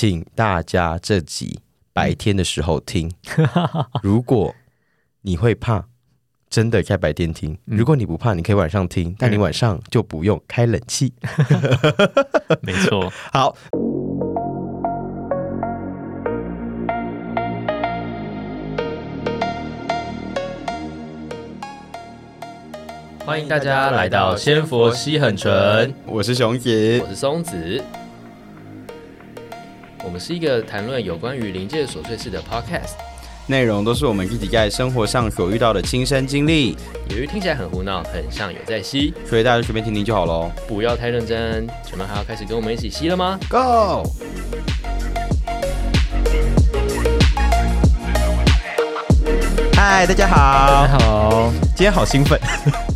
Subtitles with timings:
[0.00, 1.58] 请大家这集
[1.92, 3.10] 白天的时候听。
[4.00, 4.54] 如果
[5.22, 5.86] 你会怕，
[6.48, 11.12] 真的在白天听；嗯如果你不怕，你可以晚上听，但你晚上就不用开冷气。
[12.62, 13.56] 没错，好，
[23.26, 27.08] 欢迎大家来到仙佛西很纯，我是熊子我。
[27.08, 27.82] 是松子。
[30.04, 32.92] 我们是一个谈论有关于临界琐碎事的 podcast，
[33.46, 36.76] 内容都是我们自己在生活上所遇到的亲身经历，
[37.10, 40.50] 由于听起来很胡闹，很像有在吸，所以大家就随便听听就好喽。
[40.66, 41.66] 不要太认真。
[41.84, 44.08] 请问还要开始跟我们一起吸了吗？Go！
[49.80, 52.36] 嗨，大家好，大家好，今天好兴奋，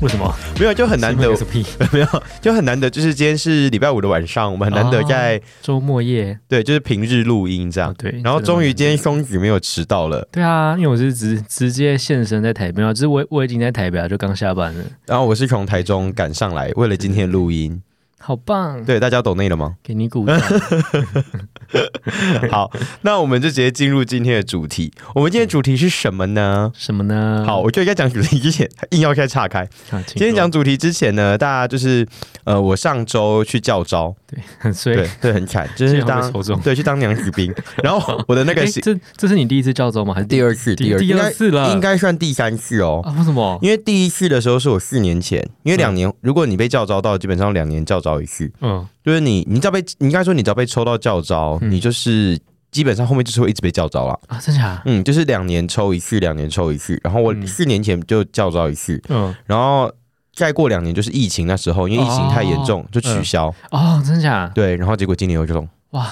[0.02, 0.34] 为什么？
[0.58, 1.28] 没有就很难得！
[1.92, 2.06] 没有
[2.40, 7.90] 就很难得，就是今天是礼拜五的晚上，我们很难得在、周末夜，对，就是平日录音这样。
[7.90, 17.80] 哦对然后终于今天松子没有迟到了，对啊，因为我是直直接现身在台北啊，就是我我已经在台北了，就刚下班了，然后我是从台中赶上来，为了今天录音。
[18.24, 18.84] 好棒！
[18.84, 19.74] 对，大家懂内了吗？
[19.82, 20.38] 给你鼓掌。
[22.50, 22.70] 好，
[23.00, 24.92] 那我们就直接进入今天的主题。
[25.14, 26.70] 我们今天的主题是什么呢？
[26.72, 27.42] 什么呢？
[27.44, 29.62] 好，我觉得该讲主题之前，硬要开岔开。
[29.90, 32.06] 啊，今今天讲主题之前呢，大家就是
[32.44, 36.30] 呃，我上周去教招，对很衰对，对，很惨，就是当
[36.62, 37.52] 对去当娘子兵。
[37.82, 40.14] 然后我的那个 诶是这这是你第一次教招吗？
[40.14, 41.72] 还是第二次，二第第二次了？
[41.72, 43.00] 应该算第三次哦。
[43.04, 43.12] 啊？
[43.18, 43.58] 为什么？
[43.62, 52.38] 因为第一次的时候是我四年前，因为两年，如果你被教招到，基本上两年教招一次，嗯，就是你，你只要被，你应该说你只要被抽到教招，嗯你就是
[52.70, 54.18] 基本上后面就是会一直被教招了。
[54.28, 54.80] 啊，真假？
[54.84, 56.98] 嗯，就是两年抽一次，两年抽一次。
[57.04, 59.92] 然后我嗯四年前就教招一次，嗯，然后
[60.34, 63.54] 再过两年就是疫情那时候，因为疫情太严重就取消。
[63.70, 64.50] 哦，真假？
[64.54, 66.10] 对，然后结果今年又中，哇，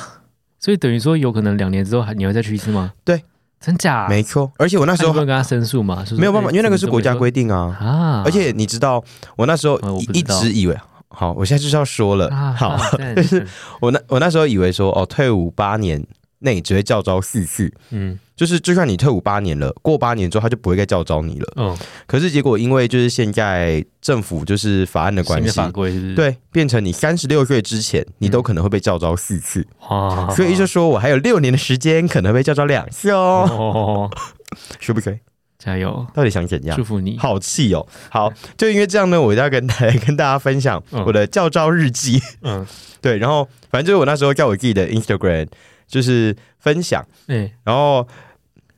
[0.59, 2.93] 所以等于说有可能两年之后还你会再去一次吗？
[3.03, 3.23] 对，
[3.59, 4.07] 真假？
[4.09, 4.53] 没错。
[4.59, 7.75] 而且我那时候那时候跟他申诉嘛，没有办法，因为那个是国家规定定啊。
[7.81, 8.23] 啊。
[8.23, 9.03] 而且你知道，
[9.37, 9.81] 我那时候
[10.13, 10.77] 一直以为，
[11.11, 13.47] 好，我现在就是要说了，啊，好，啊 就是
[13.81, 16.03] 我那我那时候以为说，哦，退伍八年
[16.39, 18.19] 内只会叫招四次，嗯。
[18.41, 21.53] 就是就算你退伍八年了，过八年之后他就不会再叫招你了。
[21.57, 21.77] 嗯，
[22.07, 34.11] 可是结果因为就是现在政府就是法案的关系法，规对，变成你三十六岁之前，你都可能会被叫招四次，哇，所以就说我还有六年的时间可能被叫招两次哦，哦，
[34.81, 35.19] 说不可以？
[35.61, 36.83] 加油，到底想怎样祝？
[36.83, 37.19] 福你。
[37.19, 37.87] 好气哦！
[38.09, 42.19] 好，就因为这样呢，我要跟大家 跟大家分享嗯我的教招日记。
[42.41, 42.67] 嗯，
[43.03, 45.47] 对，然后反正就是我那时候在我自己的 Instagram
[45.87, 48.09] 就是分享，哎，然后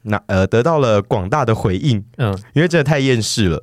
[0.02, 3.62] 那呃得到了广大的回应，嗯，因为真的太厌世了。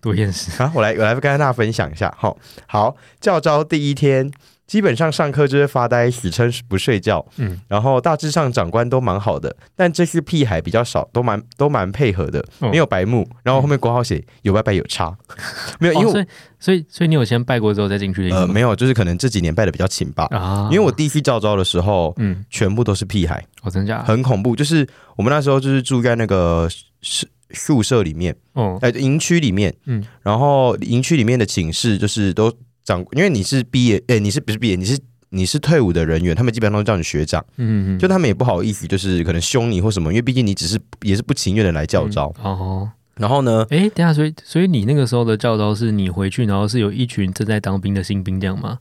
[0.00, 0.50] 多厌世。
[0.62, 2.14] 好，我来我来跟大家分享一下。
[2.18, 2.36] 好，
[2.66, 4.30] 好，教招第一天，
[4.66, 7.24] 基本上上课就是发呆，死撑不睡觉。
[7.36, 13.28] 嗯，然后大致上长官都蛮好的，但这次屁孩比较少，都蛮都蛮配合的，哦没有白目。
[13.42, 15.14] 然后后面国号写有拜拜有差，
[15.78, 16.26] 没有，因为哦，所以
[16.58, 18.36] 所以所以你有先拜过之后再进去的？
[18.36, 20.24] 呃没有，就是可能这几年拜的比较勤吧。
[20.30, 24.02] 啊，因为我第一次教招的时候，嗯，全部都是屁孩，哦，真假？
[24.02, 24.56] 很恐怖。
[24.56, 24.86] 就是
[25.16, 26.68] 我们那时候就是住在那个
[27.02, 32.52] 宿宿舍里面，哦，呃，营区里面，嗯，然后营区里面的寝室就是都
[32.84, 34.76] 长，因为你是毕业，哎、你是不是毕业？
[34.76, 34.98] 你是
[35.30, 42.32] 你是退伍的人员，他们基本上都叫你学长，嗯嗯，就他们也不好意思，就是可能凶你或什么，因为毕竟你只是也是不情愿的来教招。
[42.38, 48.78] 嗯哦，然后呢，哎，等下，所以所以你那个时候的教招是你回去，然后是有一群正在当兵的新兵这样吗？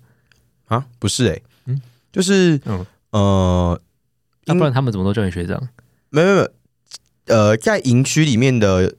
[0.66, 1.82] 啊，不是哎、嗯
[2.12, 3.82] 就是嗯呃，
[4.46, 5.60] 要、不然他们怎么都叫你学长
[6.10, 6.52] 没有没有没，
[7.34, 8.96] 呃，在营区里面的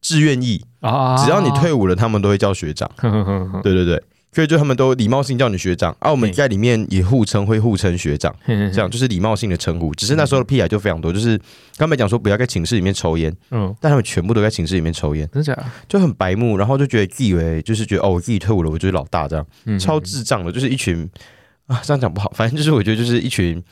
[0.00, 1.16] 志愿役，啊？
[1.24, 2.88] 只要你退伍了，他们都会叫学长。
[2.96, 4.02] 呵呵呵呵，对对对，
[4.36, 9.94] 所以就他们都礼貌性叫你学长，啊，我们在里面也互称会互称学长，这这样，就是礼貌性的称呼。
[9.94, 11.40] 只是那时候的屁孩就非常多，就是
[11.78, 15.56] 刚才讲说不要在寝室里面抽烟，嗯，但他们全部都在寝室里面抽烟，真假？
[15.88, 21.08] 就很白目，然后就觉得自以为就是觉得哦，我自己退伍了，我就是老大这样，嗯，超智障的，就是一群
[21.66, 23.64] 啊，这样讲不好，反正就是我觉得就是一群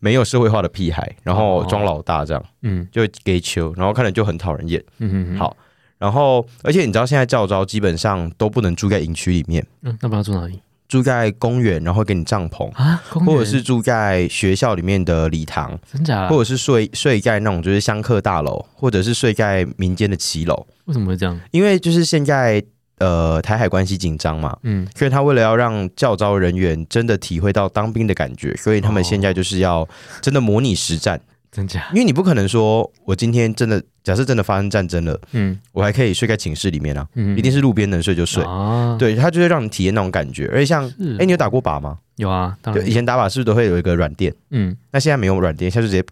[0.00, 4.82] 没有社会化的屁孩，然后装老大这样，嗯就 gay 秋，然后看着就很讨人厌。
[4.98, 5.56] 嗯嗯，好
[6.00, 10.58] 然后，而且你知道现在教招基本上都不能住在营区里面，嗯，那不知道住哪里
[10.88, 13.00] 住在公园，然后给你帐篷，啊？
[13.10, 16.26] 公园或者是住在学校里面的礼堂，真假？
[16.26, 20.66] 或者是睡睡在那种就是香客大楼，或者是睡在民间的骑楼。
[20.86, 21.38] 为什么会这样？
[21.50, 22.60] 因为就是现在
[22.98, 29.86] 呃台海关系紧张嘛，嗯，所以他为了要让教招人员真的体会到当兵的感觉，所以他们哦现在就是要
[30.20, 31.20] 真的模拟实战。
[31.52, 31.88] 真假？
[31.92, 35.58] 因为你不可能说我今天真的假设真的发生战争了，嗯。
[35.72, 38.44] 我还可以睡在寝室里面啊，嗯，一定是路边能睡就睡。
[38.44, 41.16] 啊，，对，它就会让你体验那种感觉，而且像，是。
[41.18, 41.98] 哎、你有打过靶吗？
[42.16, 42.86] 有啊，当，然。
[42.86, 44.32] 以，前打靶是不是都会有一个软垫？
[44.50, 46.06] 嗯，那现在没有软垫，现在就直接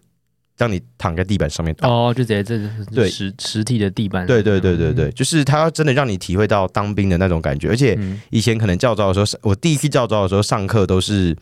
[0.57, 1.87] 让你躺在地板上面打。
[1.87, 3.09] 哦，就直接这是对。
[3.09, 11.33] 实实体的地板，对对对对对，就是他要真的让你体会到当兵的那种感觉，而且嗯，以前可能教招的时候，我第一次教招的时候上课都是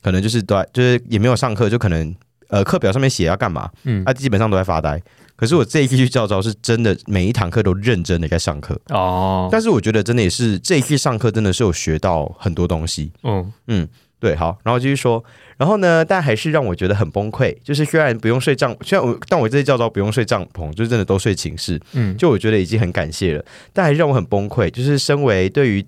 [0.00, 2.14] 可能就是对就是也没有上课，就可能
[2.52, 5.02] 呃课表上面写要干嘛，嗯他基本上都在发呆。
[5.34, 13.10] 可是我这一次去教招是真的每一堂课都认真的在上课，哦，但是我觉得真的也是这一次上课真的是有学到很多东西。
[13.24, 13.88] 嗯嗯，
[14.20, 15.24] 对，好，然后继续说，
[15.56, 17.56] 然后呢，但还是让我觉得很崩溃。
[17.64, 24.70] 就是虽然不用睡帐，虽然我但我这些教招不用睡帐篷，就真的都睡寝室，嗯，就我觉得已经很感谢了，但还是让我很崩溃。
[24.70, 25.84] 就是身为对于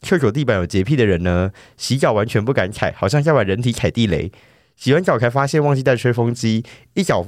[0.00, 4.32] 厕所地板有洁癖的人呢，洗脚完全不敢踩，好像要把人体踩地雷。
[4.76, 7.24] 洗完脚才发现忘记带吹风机，一脚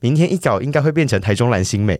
[0.00, 1.96] 明天一脚应该会变成台中蓝心美，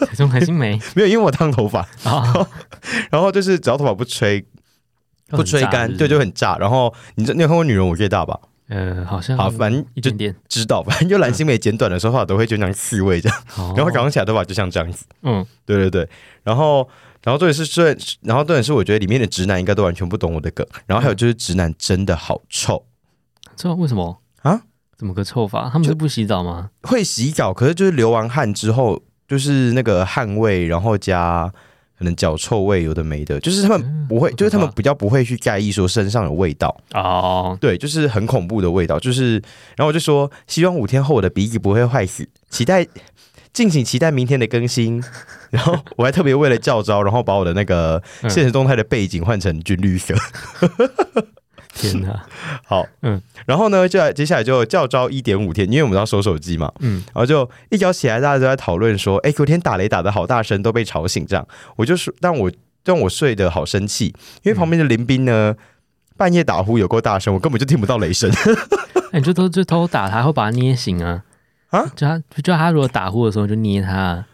[0.00, 0.78] 台中蓝心美？
[0.94, 2.46] 没有，因为我烫头发，啊，
[3.10, 4.44] 然后就是只要头发不吹
[5.28, 6.56] 不吹干，对，就就很炸。
[6.58, 8.38] 然后你知你有看过《女人我最大》吧？
[8.68, 15.04] 呃，好像好，反正就一点点，知道，反正就蓝心美剪短的时候，都会就那样刺猬这样，好， 然后早上起来头发就像这样子。
[15.22, 16.08] 嗯，对对对，
[16.42, 16.88] 然后
[17.22, 22.86] 然后重点是虽然，然后重点是我觉得里面的直男应该都完全不懂我的梗，然后还有就是直男真的好臭，
[23.56, 24.62] 这为什么啊？
[24.96, 25.68] 怎么个臭法？
[25.72, 26.70] 他们是不洗澡吗？
[26.82, 31.52] 会洗澡，可是就是流完汗之后，就是那个汗味，然后加
[31.98, 39.34] 可能脚臭味，有的没的，就是他们嗯不会，就是他们比较不会去在意说身上有味道，哦，对，就是很恐怖的味道，就是，
[39.76, 42.86] 然后我就说，希望五天后我的鼻子不会坏死，期待，
[43.52, 45.02] 敬请期待明天的更新。
[45.50, 50.14] 然后我还特别为了教招，然后把我的那个嗯现实动态的背景换成军绿色。
[51.74, 52.24] 天哪，
[52.64, 53.14] 好，嗯。
[53.16, 62.50] 嗯，然后呢，就接下来就教招一点五天，因为我们要收手机嘛，嗯，然后就一早起来，大家都在讨论说，哎，昨天打雷打的好大声，都被吵醒，这样，我就是，但我
[62.84, 65.54] 让我睡得好生气，因为旁边的林斌呢。
[66.16, 68.30] 半夜打呼有够大声，我根本就听不到雷声。
[69.10, 71.24] 哎，你就偷就偷打他，会把他捏醒啊！
[71.70, 71.84] 啊？
[71.96, 73.92] 就他就他如果打呼的时候就捏他。
[73.92, 74.26] 啊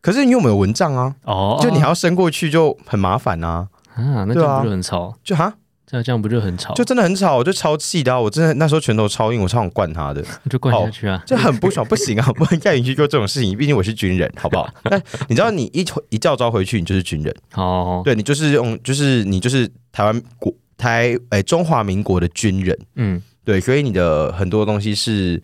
[0.00, 4.52] 可是因为我们有蚊帐啊，哦，就你还要伸过去就很麻烦啊，啊，那这对啊。
[4.54, 5.14] 样不就很吵？
[5.22, 5.52] 就哈，
[5.86, 6.74] 这样这样不就很吵？
[6.74, 11.22] 就真的很吵，我就超气的、啊，我真的那时候拳头超硬，我超想灌他的， 就灌下去啊！
[11.24, 14.68] 就很不爽，不行啊，不能再允许做这种事情，毕竟我是军人，好不好？
[14.82, 25.40] 但你知道，你一一叫招回去，你就是军人，哦，对你就是用，就是你就是台湾国台诶、中华民国的军人，嗯，对，所以你的很多东西是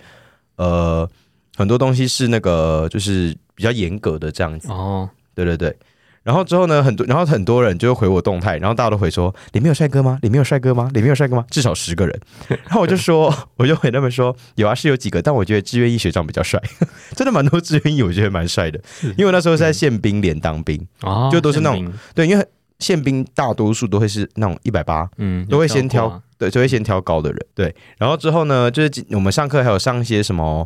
[0.57, 1.09] 呃
[1.57, 4.69] 很多东西是那个就是比较严格的这样子。
[4.73, 5.77] 哦，对对对。
[6.23, 10.19] 然后之后呢，很多然后很多人就会回我动态，然后大家都回说里面有帅哥吗？
[10.23, 10.89] 里面有帅哥吗？
[10.95, 11.45] 里面有帅哥吗？
[11.51, 12.21] 至少十个人。
[12.49, 16.63] 然后我就说，我就回他们说有啊，是有几个，但我觉得志愿役学长比较帅，
[17.17, 18.81] 真的蛮多志愿役，我觉得蛮帅的。
[19.03, 22.47] 因为我那时候是在宪兵连当兵，哦，就都是那种对，因为
[22.79, 27.75] 宪兵大多数都会是那种一百八，嗯，都会先挑对，就会先挑高的人，对。
[27.99, 30.65] 然后之后呢，就是我们上课还有上一些什么。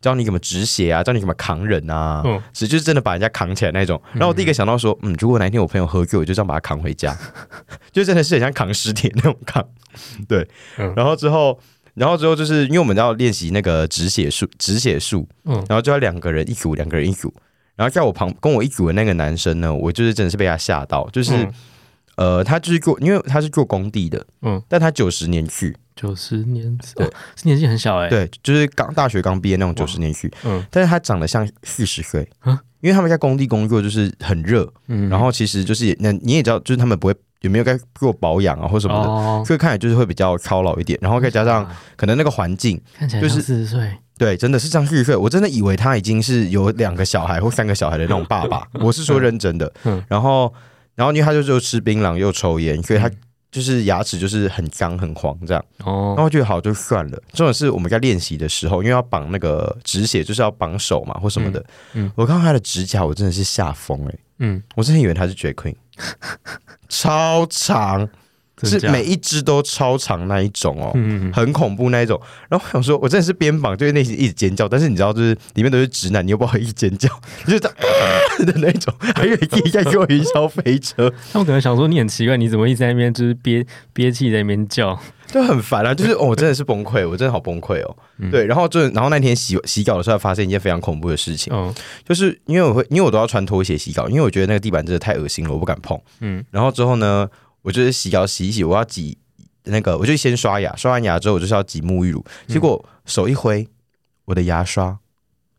[0.00, 2.40] 教你怎么止血啊，教你怎么扛人啊，嗯。
[2.52, 4.00] 是就是真的把人家扛起来那种。
[4.12, 7.16] 然后我第一个想到说，嗯，如果哪一天我朋友喝醉，我就这样把他扛回家，
[7.92, 9.66] 就真的是很像扛尸体那种扛。
[10.28, 10.46] 对，
[10.78, 10.92] 嗯。
[10.96, 11.58] 然后之后，
[11.94, 15.54] 然后之后就是因为我们要练习那个止血术，止血术，嗯。
[15.68, 17.32] 然后就要两个人一组，两个人一组。
[17.76, 21.54] 然后在我旁跟我一组的那个男生呢，我就是真的是被他吓到，就是、嗯。
[22.16, 27.04] 呃，他就是做，因为他是做工地的，嗯，但他九十年去，九十年，对。
[27.04, 30.64] 哦，这年纪很小哎，，对，就是刚大学刚毕业那种九十年去，嗯。
[30.70, 50.52] 但是他长得像四十岁啊，因为他们在工地工作就是很热，嗯，然后其实就是也那你也知道，就是他们不会有没有该做保养啊或什么的，哦，所以看起来就是会比较操劳一点，然后再加上啊可能那个环境，看起来就是四十岁，对，真的是像四十岁，我真的以为他已经是有两个小孩或三个小孩的那种爸爸，我是说认真的嗯，然后
[50.94, 53.12] 然后因为他就是又吃槟榔又抽烟，所以他嗯
[53.50, 55.64] 就是牙齿就是很脏很黄这样。
[55.84, 61.60] 哦然，后我觉得好就算了，重点是我们在练习的时候，因为要绑那个止血，就是要绑手嘛或什么的。
[61.94, 64.14] 嗯嗯我看到他的指甲，我真的是吓疯哎！
[64.40, 65.74] 嗯，我真的以为他是 Drag Queen，
[66.88, 68.08] 超长，
[68.66, 70.90] 是每一只都超长那一种哦。
[70.94, 77.08] 嗯，嗯很恐怖那一种，然后我想说，我真的是边绑，就是内心一直尖叫，但是你知道，就是里面都是直男，你又不好意思尖叫，
[77.46, 77.76] 就是这样
[78.46, 84.98] 的那种，还有一在给我云霄飞车， 他们可能想说你很奇怪，你怎么一直在那边就是憋憋气在那边叫？
[85.30, 87.96] 就很烦啊，就是哦，我真的是崩溃，我真的好崩溃哦。
[88.16, 91.74] 嗯对，然后就然后那天洗洗稿的时候，发生一件非常恐怖的事情，哦，
[92.08, 96.00] 就是因为我会，因为我都要穿拖鞋洗稿，因为我觉得那个地板真的太恶心了，我不敢碰。
[96.20, 97.28] 嗯然后之后呢，
[97.68, 99.18] 我就是洗澡洗一洗，我要挤
[99.64, 103.68] 那个，我就先刷牙，刷完牙之后，我就是要挤沐浴乳，结果手一挥，
[104.24, 104.98] 我的牙刷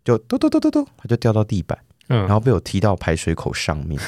[0.03, 4.01] 就嘟嘟嘟嘟嘟，它就掉到地板，嗯，然后被我踢到排水口上面，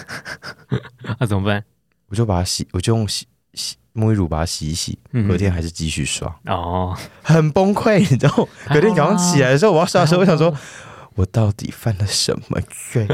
[1.20, 1.64] 那、怎么办？
[2.10, 8.50] 我就把它洗，我就用洗洗沐浴乳把它洗一洗，嗯隔天还是继续刷，哦，很崩溃，你知道？
[8.74, 10.52] 隔天早上起来的时候，我要刷的时候，我想说。
[11.22, 12.60] 我到底犯了什么
[12.92, 13.08] 罪？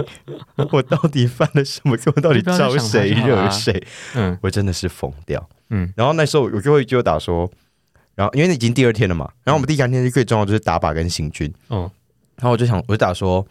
[0.72, 2.12] 我到底犯了什么罪？
[2.16, 3.86] 我到底招谁惹谁？
[4.16, 5.50] 嗯我真的是疯掉。
[5.70, 7.52] 嗯然后那时候我就会就打说，
[8.16, 11.82] 然后因为已经第二天了嘛，然后我们第三天最重要就是打靶跟行军，嗯，
[12.38, 13.46] 然后我就想我就打说，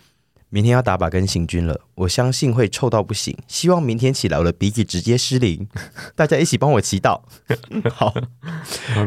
[0.48, 5.68] 明天要打靶跟行军了，我相信会臭到不行，希望明天起来我的鼻子直接失灵，
[6.16, 7.20] 大家一起帮我祈祷。
[7.92, 8.14] 好，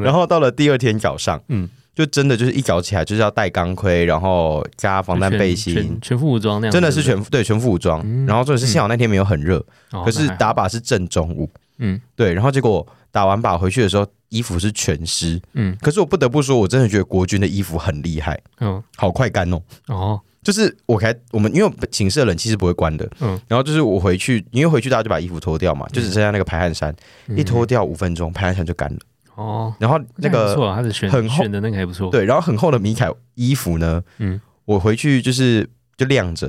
[0.04, 5.74] 然后后到了第二天早上，嗯嗯，就真的就是一早起来就是要戴钢盔，然后加防弹背心。
[5.74, 6.02] 全。
[6.02, 8.26] 全副武装那样，真的是全对全副武装，嗯。
[8.26, 9.62] 然后重点是幸好那天没有很热，
[10.06, 12.00] 可是打靶是正中午，嗯。
[12.16, 15.42] 对，然后结果打完靶回去的时候，衣服是全湿。
[15.56, 15.76] 嗯。
[15.82, 19.62] 可是我不得不说，我真的觉得国军的衣服很厉害，嗯好快干哦。
[19.88, 20.22] 哦。
[20.42, 26.96] 就是我开我们因为寝室的冷气是不会关的，嗯嗯，然后就是我回去，因为回去大家就把衣服脱掉嘛，就只剩下那个排汗衫，
[27.28, 27.38] 嗯。
[27.38, 29.00] 一脱掉五分钟，排汗衫就干了。
[29.40, 34.34] 哦，然后那个不错啊，他的选很厚选的那个还不错，对，然后很厚的米凯衣服呢，嗯。
[34.34, 35.68] 嗯，我回去就是
[35.98, 36.46] 就晾着，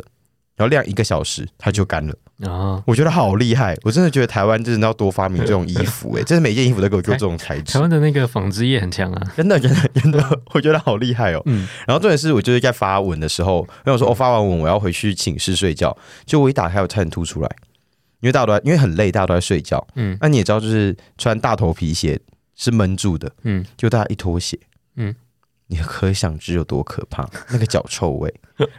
[0.57, 2.15] 然后晾一个小时它就干了。
[2.41, 7.75] 啊，我觉得好厉害，我真的觉得台湾真的要多发明这种衣服、欸， 哎，真的每件衣服都给我做这种材质。
[7.75, 10.19] 台，湾的那个纺织业很强啊，真的真的真的，
[10.53, 11.43] 我觉得好厉害哦。
[11.47, 11.69] 嗯。
[11.87, 17.49] 然后重点是我就是在发文的时候，然后我说我、哦、发完文我要回去寝室睡觉，就我一打开我差点吐出来，
[18.21, 19.87] 因为大家都在因为很累，大家都在睡觉。
[19.95, 20.17] 嗯。
[20.21, 22.19] 那你也知道，就是穿大头皮鞋
[22.61, 24.59] 是闷住的，嗯就大家一脱鞋，
[24.97, 25.17] 嗯嗯，
[25.69, 28.33] 你可想知有多可怕， 那个脚臭味。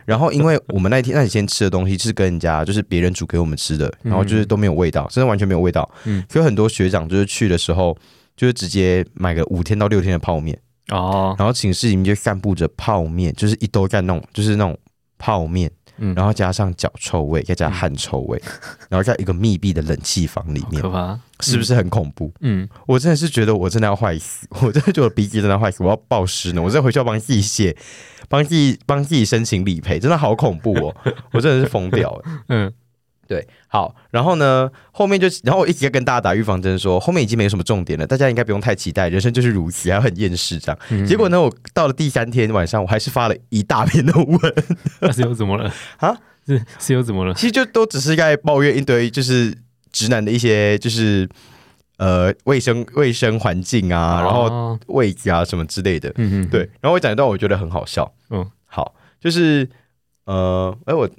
[0.06, 5.90] 然后因为我们那天那几天吃的东西是跟人家就是别人煮给我们吃的，然后就是都没有味道，真的完全没有味道。
[6.06, 7.98] 嗯嗯，所以很多学长就是去的时候。
[8.38, 10.58] 就是直接买个五天到六天的泡面，
[10.88, 14.76] 哦，然后寝室里面就散布着泡面，就是一兜干那种，就是那种
[15.20, 18.42] 泡面，嗯，然后加上脚臭味，再加汗臭味，
[18.90, 22.32] 然后在一个密闭的冷气房里面可，怕，是不是很恐怖？
[22.42, 22.68] 嗯？
[22.88, 27.76] 我真的是觉得我真的要坏死， 我真的觉得我鼻子真的要坏死，我要暴尸呢， 我真的回去要帮自己写，
[28.30, 30.96] 帮自己帮自己申请理赔，真的好恐怖哦，
[31.34, 32.22] 我真的是疯掉了。
[32.26, 32.74] 嗯嗯
[33.32, 40.78] 对，好，然后呢，后面就，然后我一直在跟大家打预防针，说后面已经没有什么重点了，大家应该不用太期待，人生就是如此，还很厌世这样。
[40.90, 44.38] 嗯，结果呢，我到了第三天晚上，我还是发了一大篇的文，
[45.00, 46.14] 那是又怎么了啊？
[46.46, 47.34] 是是又怎么了？
[47.34, 49.58] 其实就都只是在抱怨一堆就是
[49.94, 51.30] 直男的一些就是
[52.00, 56.10] 呃卫生卫生环境啊，然后哦位置啊什么之类的。
[56.18, 58.14] 嗯嗯，对，然后我讲一段我觉得很好笑。
[58.30, 59.70] 嗯嗯，好，就是
[60.26, 61.10] 呃，哎我。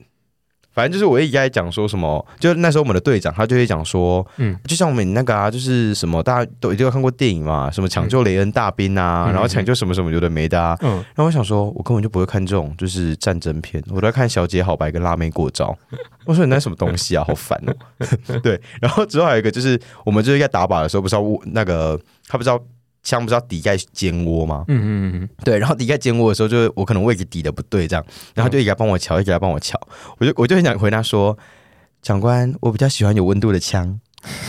[0.72, 4.58] 反正就是我一直在讲说什么，就那时候我们的队长他就会讲说，嗯。
[4.66, 9.32] 就像我们那个啊，就是什么大家都一定有看过电影嘛，什么抢救雷恩大兵啊，嗯。
[9.32, 10.94] 然后抢救什么什么有的没的啊，嗯。
[11.14, 15.76] 然后我想说，我根本就不会看这种就是战争片，我都在看《小姐好白》跟《辣妹过招》。
[16.24, 17.74] 我说你那什么东西啊，好烦哦。
[18.42, 22.58] 对，然后之后还有一个就是，我们就是在打靶的时候，不是要握那个他不知道
[23.02, 24.64] 枪不是要抵盖肩窝吗？
[24.68, 28.04] 嗯嗯嗯对， 然后抵盖肩窝的时候，就是我可能位置抵的不对，这样，
[28.34, 29.78] 然后就一直来帮我瞧，一直来帮我瞧，
[30.18, 31.36] 我就我就很想回答说，
[32.02, 34.00] 长官，我比较喜欢有温度的枪，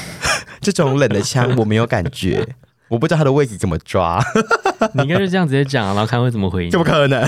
[0.61, 2.47] 这种冷的枪我没有感觉。
[2.89, 4.21] 我不知道他的位置怎么抓，
[4.79, 6.69] 嗯，你应该是这样直接讲，然后看会怎么回应。
[6.69, 7.19] 怎么可能？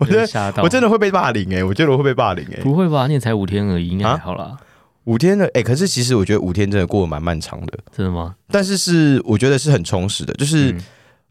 [0.00, 3.06] 我觉得吓到，我真的会被霸凌哎、我觉得我会被霸凌哎、不会吧？
[3.06, 4.56] 你也才五天而已，应该啊还好啦。
[5.04, 8.34] 五天的哎、可是其实我觉得五天真的过得蛮漫长的，真的吗？
[8.48, 10.80] 但是是我觉得是很充实的，就是、嗯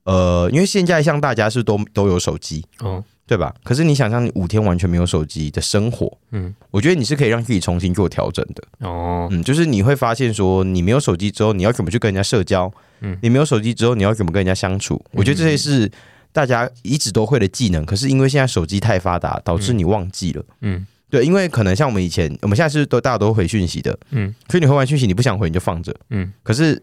[0.04, 3.54] 呃，因为现在像大家是都都有手机，哦，对吧？
[3.64, 8.88] 可是你想象你五天完全没有手机的生活，嗯我觉得你是可以让自己重新做调整的。
[8.88, 12.72] 哦，嗯，就是你会发现说，你没有手机之后，你要怎么去跟人家社交？
[13.02, 15.00] 嗯你没有手机之后，你要怎么跟人家相处？
[15.12, 15.90] 我觉得这些是
[16.32, 20.44] 大家一直都会的技能，可是因为现在手机太发达，导致你忘记了。
[20.62, 25.96] 嗯对，因为可能像我们以前，我们现在是都大家都回讯息的，嗯所以你回完讯息你不想回你就放着。
[26.10, 26.82] 嗯可是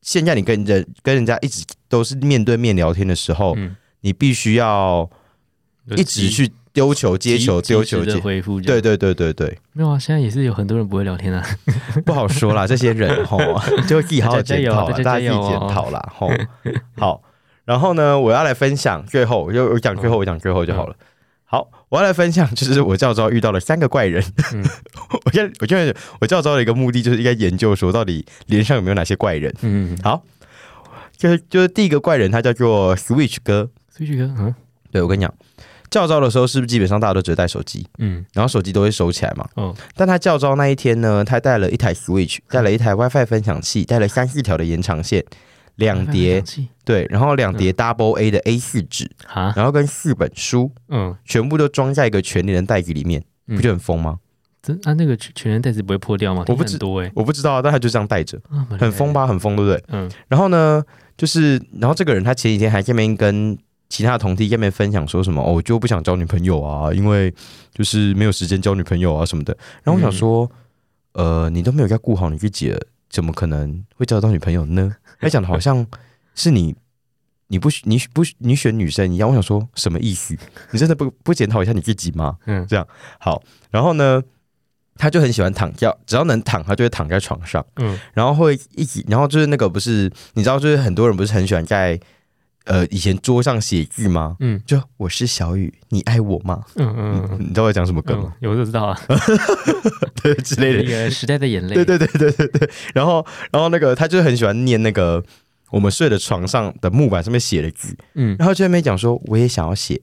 [0.00, 5.08] 现在你跟人跟人家一直都是面对面聊天的时候，嗯，你必须要
[5.96, 8.16] 一直去丢球接球丢球接。
[8.16, 8.60] 回复。
[8.60, 11.44] 对，对对对对，没有啊，现在也是有很多人不会聊天啊。
[12.04, 13.38] 不好说啦，这些人吼，
[13.86, 16.30] 就自己好好检讨啦，大家自己检讨啦，吼。
[16.96, 17.22] 好，
[17.64, 20.96] 然后呢，我要来分享最后，我就我讲最后，我讲最后就好了。
[21.52, 24.24] 好，我要来分享，就是我教招遇到了三个怪人。
[24.54, 24.64] 嗯
[25.26, 29.54] 我现在我现在我教招的一个目的就是应该研究说，到底脸上有没有哪些怪人。
[29.60, 30.22] 嗯，好，
[31.14, 33.68] 就是就是第一个怪人，他叫做 Switch 哥。
[33.94, 34.54] Switch 哥，嗯
[34.90, 35.34] 对我跟你讲，
[35.90, 39.46] 教招的时候是不是基本上大家都只会带手机，嗯然后手机都会收起来嘛？
[39.56, 45.22] 嗯但他教招那一天呢，他带了一台 Switch，带了一台 WiFi 分享器，带了三四条的延长线，
[45.76, 46.42] 两叠
[46.84, 54.18] 对，然后两叠 Double A 的 A 四纸，哈，然后跟四本书，嗯，全部都装在一个全联的袋子里面，嗯不就很疯吗？
[54.62, 56.44] 这啊那个全全人袋子不会破掉吗？
[56.46, 56.78] 我不知
[57.14, 58.40] 我不知道啊，但他就这样带着，
[58.78, 59.12] 很疯？
[59.12, 59.26] 吧？
[59.26, 59.82] 很疯，对不对？
[59.88, 60.82] 嗯然后呢，
[61.16, 67.32] 就是然后这个人他前几天还在那边跟其他的同梯在那边分享说什么哦，我就不想交女朋友啊，因为
[67.74, 69.56] 就是没有时间交女朋友啊什么的。
[69.82, 70.50] 然后我想说，
[71.14, 72.80] 呃，你都没有在顾好你自己了，
[73.12, 74.96] 怎么可能会交得到女朋友呢？
[75.20, 75.86] 他讲的好像
[76.34, 76.74] 是你。
[77.48, 80.34] 你不你不你选女生一样，我想说什么意思？
[80.72, 82.38] 你真的不不检讨一下你自己吗？
[82.46, 82.88] 嗯这样
[83.20, 84.22] 好，然后呢，
[84.96, 87.62] 他就很喜欢躺觉，只要能躺，他就会躺在床上。
[87.76, 92.00] 嗯然后会一起，然后就是那个不是，你知道，就是很多人不是很喜欢在
[92.64, 94.36] 呃以前桌上写字吗？
[94.40, 96.62] 嗯就我是小雨，你爱我吗？
[96.76, 98.98] 嗯嗯嗯你知道我在讲什么梗嗯吗？，有我就知道啊，
[100.22, 101.04] 对之类那的。
[101.04, 102.70] 个时代的眼泪，对对对对对对。
[102.94, 105.22] 然后然后那个他就很喜欢念那个
[105.70, 110.00] 我们睡的床上的木板上面写的字，嗯然后就在那边讲说我也想要写，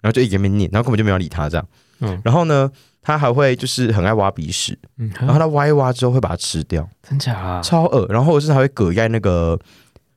[0.00, 1.66] 然后就一直在那念，然后根本就没有理他这样。
[2.00, 2.70] 嗯然后呢，
[3.00, 7.62] 他还会就是很爱挖鼻屎，嗯，然后他挖一挖之后会把它吃掉，真假啊？
[7.62, 8.06] 超恶。
[8.10, 9.58] 然后或者是还会搁在那个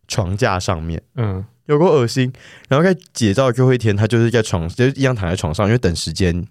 [0.08, 1.02] 床架上面。
[1.16, 2.32] 嗯有够恶心。
[2.68, 6.46] 然后在解照的最后一天，他就是在床，就是一样躺在床上，因为等时间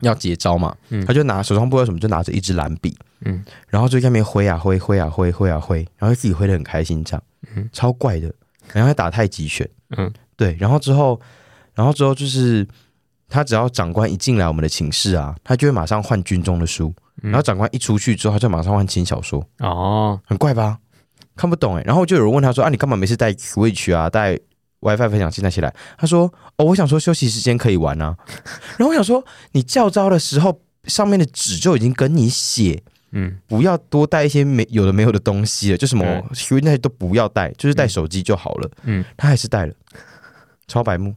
[0.00, 1.04] 要结招嘛，嗯。
[1.04, 3.44] 他就拿手上不知道什么，就拿着一支蓝笔，嗯。
[3.68, 7.22] 然后就在那边挥啊挥，挥啊挥，挥啊挥，然后自己挥的很开心，这样，
[7.54, 7.68] 嗯。
[7.72, 8.32] 超怪的。
[8.72, 10.10] 然后还打太极拳，嗯。
[10.36, 11.20] 对，然后之后，
[11.74, 12.66] 然后之后就是
[13.28, 17.30] 他只要长官一进来我们的寝室啊，他就会马上换军中的书，嗯。
[17.30, 20.78] 然后长官一出去之后，他就马上换轻小说，哦，很怪吧？
[21.36, 21.82] 看不懂哎。
[21.84, 24.38] 然后就有人问他说：“啊，你干嘛没事带 Switch 啊，带
[24.80, 28.16] WiFi 分享器那些来？”他说：“哦，我想说休息时间可以玩啊。
[28.78, 36.04] ”然后我想说，你叫招的时候上面的纸就已经跟你写，嗯不要多带一些没有的没有的东西了，就什么
[36.62, 38.70] 那些都不要带，就是带手机就好了。
[38.82, 39.74] 嗯，他还是带了，
[40.66, 41.14] 超白目。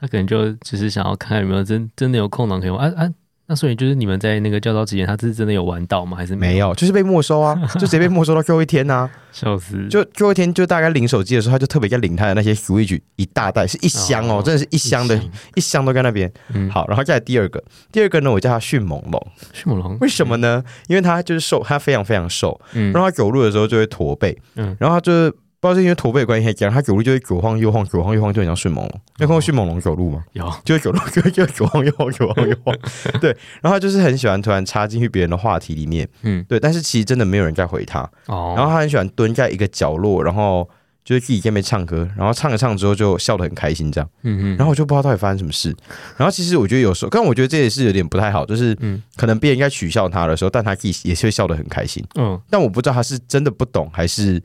[0.00, 3.12] 他可能就只是想要看看有没有真真的有空档可以玩啊啊。
[3.50, 6.14] 那所以就是你们在那个教招之前，他是真的有玩到吗？
[6.14, 6.38] 还是有？
[6.38, 9.88] 没有，就是被没收啊， 就直接被没收到最后一天呐、笑死！
[9.88, 16.30] 就最后一天，就大概领手机的时候，他就特别在领他的那些 Switch 一大袋，是一箱哦，哦真的是一箱的，行一箱都在那边。
[16.52, 20.62] 嗯，好，然后再来第二个，第二个呢，我叫他迅猛龙，迅猛龙为什么呢？
[20.88, 29.00] 因为他就是瘦，他非常非常瘦，嗯然后他走路的时候就会驼背，嗯然后他就是不知道是因为驼背的关系还是怎样，他走路就会左晃右晃，左晃右晃，就很像迅猛龙。
[29.16, 30.24] 你有看过迅猛龙走路吗？
[30.32, 32.76] 有就会走路，就会就会左晃右晃，左晃右晃。
[33.20, 38.00] 对，然后他就是很喜欢突然插进去别人的话题里面，嗯对，但是其实真的没有人在回他。
[38.26, 40.68] 哦，然后他很喜欢蹲在一个角落，然后
[41.04, 44.08] 就是自己在那边唱歌，然后唱着唱着之后就笑得很开心这样。
[44.22, 45.74] 嗯嗯，然后我就不知道到底发生什么事。
[46.16, 52.04] 然后其实我觉得有时候，但我觉得这也是有点不太好，就是嗯可能别人在取笑他的时候，但他自己也是会笑得很开心。
[52.14, 54.40] 嗯但我不知道他是真的不懂，还是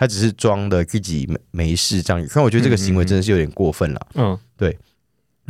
[0.00, 2.26] 他只是装的自己没没事这样。
[2.34, 4.06] 但我觉得这个行为真的是有点过分了。
[4.14, 4.38] 嗯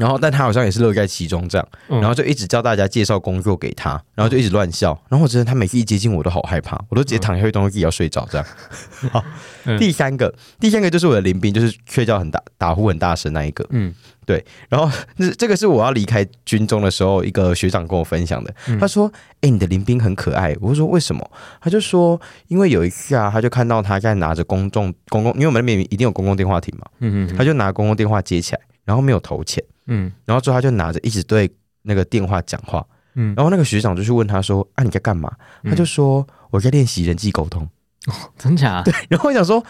[0.00, 4.98] 然后，但他好像也是乐在其中这样，嗯，然后就一直叫大家介绍工作给他，然后就一直乱笑。
[5.08, 8.46] 然后我真的，他每次一接近我都好害怕，我都直接躺下去当做自己要睡着这样。
[9.12, 9.22] 好，
[9.66, 13.64] 嗯第三个，第三个就是我的林兵，就是睡觉很大、打呼很大声那一个。
[13.70, 13.94] 嗯
[14.26, 18.54] 对然后这这个是我要离开军中的时候，一个学长跟我分享的。
[18.68, 19.10] 嗯他说
[19.42, 21.28] ：“哎、你的林兵很可爱。”我就说：“为什么？”
[21.60, 31.50] 他就说：“因为有一次啊，他就看到他在拿着公众公共，因为我们那边一定有公共电话亭嘛，嗯嗯，他就拿公共电话接起来，然后没有投钱，嗯然后之后他就拿着一直对
[31.82, 32.82] 那个电话讲话。
[33.16, 35.30] 嗯，然后那个学长就去问他说：“啊，你在干嘛？”
[35.64, 37.68] 他就说：“我在练习人际沟通。
[38.06, 38.82] 哦真假？
[38.86, 39.62] 对，然后我想说，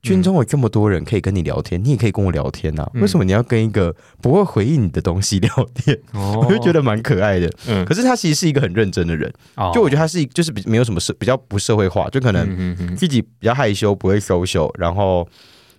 [0.00, 5.96] 军中有这么多人可以跟你聊天，你也可以跟我聊天呐、嗯为什么你要跟一个不会回应你的东西聊天？
[6.14, 7.52] 哦， 我就觉得蛮可爱的。
[7.66, 15.28] 嗯，可是他其实是一个很认真的人，哦就我觉得他是一就是比没有什么社比较不社会化，就可能自己比较害羞，不会 social，然后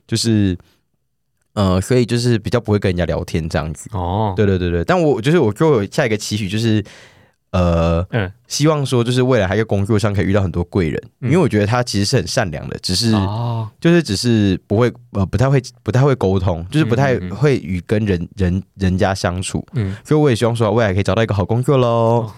[0.05, 0.55] 就是
[1.53, 3.89] 呃，所以就是比较不会跟人家聊天这样子。
[3.93, 6.83] 哦，对对对对，但我就是我就有下一个期许就是，
[7.51, 11.29] 呃，嗯希望说就是未来还在工作上可以遇到很多贵人，嗯。
[11.29, 21.87] 因为我觉得他其实是很善良的，只是、哦，就是只是不会呃不太会不太会沟通，就是不太会与跟人人人家相处，嗯，所以我也希望说未来可以找到一个好工作喽。
[21.87, 22.33] 哦。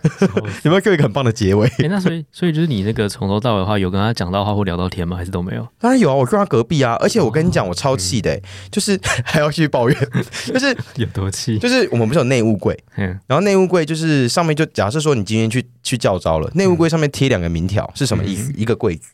[0.62, 1.66] 有没有给我一个很棒的结尾？
[1.82, 5.16] 哎，那所以所以就是你那个从头到尾的话，有跟他讲到话或聊到天吗？
[5.16, 5.66] 还是都没有？
[5.78, 8.42] 当然有啊，我住他隔壁啊，而且我跟你讲，哦我超气的、欸。
[8.70, 10.08] 就是 还要去抱怨，
[10.46, 11.58] 就是有多气？
[11.58, 13.18] 就是我们不是有内务柜，嗯。
[13.26, 18.52] 然后内务柜就是上面就假设说你今天去去叫招了，内务柜上面贴两个名条是什么意思？
[18.56, 19.12] 一个柜子，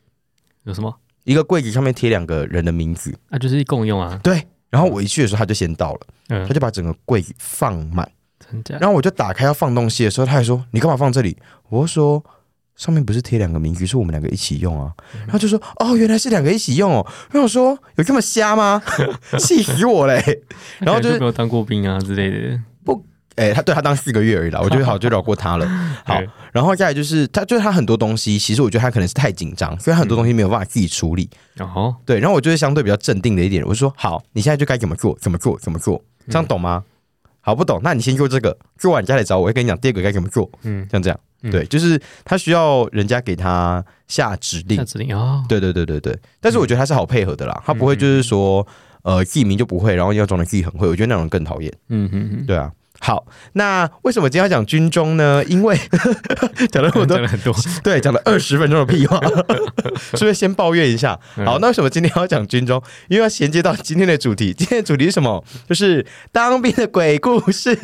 [0.64, 0.96] 有什么？
[1.24, 4.18] 一个柜子上面贴两个人的名字，啊，就是共用啊。
[4.22, 4.46] 对。
[4.68, 8.10] 然后我一去的时候，他就先到了，嗯他，就把整个柜子放满。
[8.38, 8.76] 真假？
[8.80, 11.36] 然后我就打开要放东西的时候，他还说：“你干嘛放这里？”
[11.70, 12.22] 我就说
[12.76, 14.92] ：“上面不是贴两个名字，是我们两个一起用啊。
[15.20, 17.06] 然后就说哦，原来是两个一起用哦。
[17.30, 18.82] 然后我说有这么瞎吗？
[19.38, 20.42] 气死我嘞！
[20.80, 22.60] 然后就是没有当过兵啊之类的。
[23.36, 25.66] 哎、他对他当四个月而已啦，我觉得好 就饶过他了。
[26.04, 26.20] 好，
[26.52, 31.28] 然后再来就是他，就是他很多东西，其实我觉得他可能是太紧张，所以他很多东西没有办法自己处理。
[31.58, 36.82] 哦，对，然后我就是相对比较镇定的一点，我就说好，你现在就该怎么做，怎么做，怎么做，这样懂吗？
[37.40, 41.18] 好，不懂，那你先做这个，做完你再来找我，我会跟你讲第二个该怎么做，嗯，像这样。
[41.42, 46.18] 嗯对，就是他需要人家给他下指令下，指令哦，对对对对对。
[46.40, 48.66] 但是我觉得他是好配合的啦，他不会就是说
[49.02, 51.70] 呃自己明就不会，然后要装的自己很会，我觉得那种人更讨厌。
[51.90, 52.72] 嗯嗯嗯，对啊。
[53.06, 55.40] 好，那为什么今天要讲军中呢？
[55.44, 55.78] 因为
[56.72, 59.20] 讲了那么多讲，了很多，对，讲了二十分钟的屁话，
[60.14, 61.16] 是不是先抱怨一下？
[61.44, 62.82] 好，那为什么今天要讲军中？
[63.06, 64.52] 因为要衔接到今天的主题。
[64.52, 65.44] 今天的主题是什么？
[65.68, 67.78] 就是当兵的鬼故事。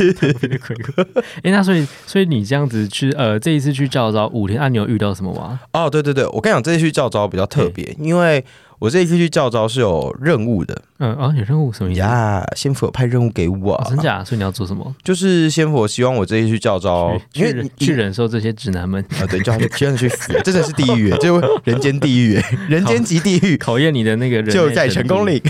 [1.45, 5.61] 哎，那所以所以你这样子去呃这一次去教招五天，啊，你有遇到什么吗？
[5.73, 8.45] 哦，对对对，我跟你讲，这一次去教招比较特别，因为
[8.83, 12.01] 我这一次去教招是有任务的嗯啊，有任务什么意思？
[12.01, 12.45] 呀。
[12.57, 14.25] 先佛有派任务给我，哦真假？
[14.25, 14.93] 所以你要做什么？
[15.05, 23.57] 就是先佛希望我这一次去教招，因为去去忍去忍受这些指南们啊，对，叫他去真的去死，真的是地狱耶，就是人间地狱， 人间级地狱。
[23.57, 25.41] 考验你的那个人就在成功程岭。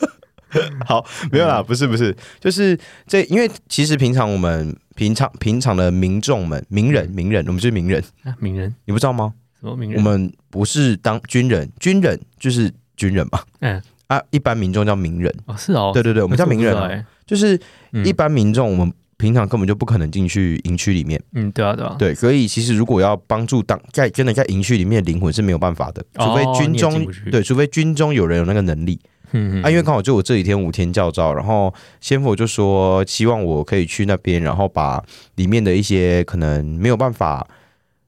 [0.86, 1.02] 好，
[1.32, 9.32] 没有啦，不是不是，就是这，因为其实平常我们平常平常的民众们、名人、名人，我们是名人，啊，名人你不知道吗？
[9.60, 9.98] 什么名人？
[9.98, 13.82] 我们不是当军人，军人就是军人嘛，嗯。
[14.08, 17.60] 啊，一般民众叫名人，哦是哦，对对对，我们叫名人就是
[17.92, 28.98] 嗯一般民众，我们平常根本就不可能进去营区里面，嗯，对啊对啊，对，所以其实如果要帮助当在真的在营区里面的灵魂是没有办法的，除非军中对，除非军中有人有那个能力。
[29.32, 37.46] 嗯，嗯啊，因为刚好就我这几天五天教招，然后先佛就说希望我可以去那边，然后把里面的一些可能没有办法，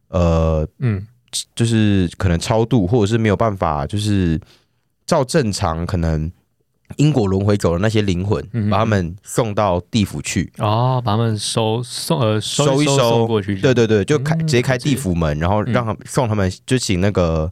[0.09, 1.07] 呃，嗯
[1.55, 4.41] 就是可能超度，或者是没有办法，就是
[5.07, 6.31] 照正常可能
[6.97, 10.53] 因果轮回走的那些灵魂，嗯把他们送到地府去。
[10.59, 17.51] 哦，把他们收送呃收一收过去，对对对，就开嗯直接开地府门，然后让他们送他们，就请那个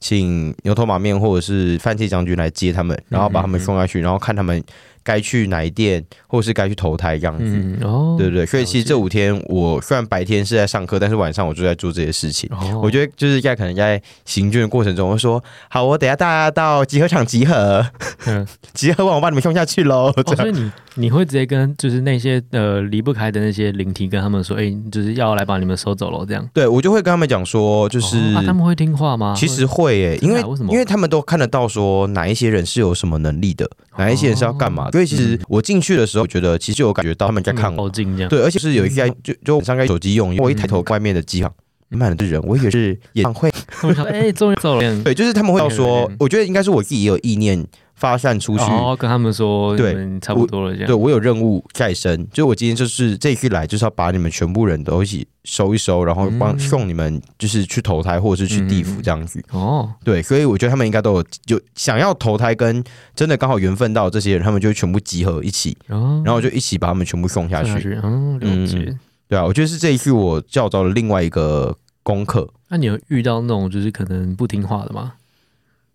[0.00, 4.62] 请牛头马面或者是范气将军来接他们，然后把他们送下去，然后看他们
[5.04, 7.44] 该去哪一店，或是该去投胎这样子。
[7.44, 12.50] 嗯哦，对对对，所以其实这五天我虽然白天是在上课，但是晚上我就在做这些事情。
[12.52, 17.86] 哦，我觉得就是在可能在行军的过程中，我说好，我等一下大家到集合场集合，
[18.26, 20.12] 嗯 集合完我把你们送下去喽。
[20.34, 29.34] 所以你你会直接跟就是那些呃离不开的那些灵体跟他们说，哎，就是要来把你们收走了这样，对我就会跟他们讲说，就是、哦啊他们会听话吗？
[29.36, 34.88] 其实会耶、因为啊为什么因为他们都看得到说哪一些人是有什么能力的，哪一些人是要干嘛。
[34.88, 34.92] 哦。
[34.92, 37.90] 所以其实我进去的时候，我觉得其实就有感觉到他们在看我，
[38.28, 41.52] 对，而且是有一些就就晚上该手机用，我一抬头外面的机场
[41.88, 43.50] 满满的人，我以为是演唱会。
[44.10, 48.64] 哎，终于走了， 对，就是他们会要说，我觉得应该是我自己也有意念发散出去。
[48.64, 59.42] 哦，跟他们说，对差不多了这样，对我有任务在身，就我今天就是这一次来，就是要把你们全部人都一起收一收，然后帮嗯送你们就是去投胎或者是去地府这样子。
[59.52, 62.82] 哦，对，所以我觉得他们应该都有就想要投胎跟
[63.14, 67.98] 真的刚好缘分到这些人，他们就会全部集合一起，然后然后就一起把他们全部送下去。
[68.02, 68.96] 嗯，了解。
[69.26, 72.48] 对啊，我觉得是这一次我教招的另外一个功课。
[72.68, 75.12] 那你有遇到那种就是可能不听话的吗？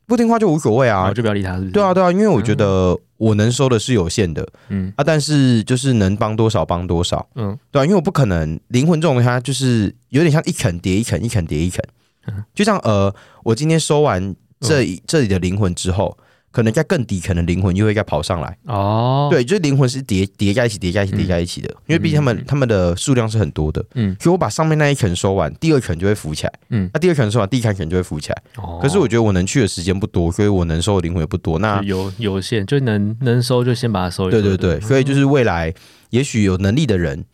[0.09, 1.13] 不听话就无所谓啊。
[1.13, 1.71] 就不要理他，是不是？
[1.71, 4.45] 对啊，，对啊，因为我觉得我能收的是有限的。
[4.67, 4.91] 嗯。
[4.97, 11.81] 啊，但是就是能帮多少帮多少，嗯，对啊，因为我不可能灵魂这种东西，它就是有点像一啃叠一啃，一啃叠一啃。
[12.27, 16.17] 嗯，就像呃，我今天收完这一这里的灵魂之后，
[16.51, 18.57] 可能在更底层的灵魂又会再跑上来。
[18.65, 28.41] 哦，，对，就是灵魂是叠叠在一起、叠在一起、叠在一起的，因为毕竟他们嗯他们的数量是很多的，嗯所以我把上面那一层收完，第二层就会浮起来，嗯，那第二层收完，第一层可能就会浮起来。
[28.57, 31.59] 哦可是我觉得我能去的时间不多，所以我能收的灵魂也不多。
[31.59, 34.41] 那有有限，就能能收就先把它收一收。
[34.41, 35.73] 对对对，所以就是未来
[36.09, 37.25] 也许有能力的人。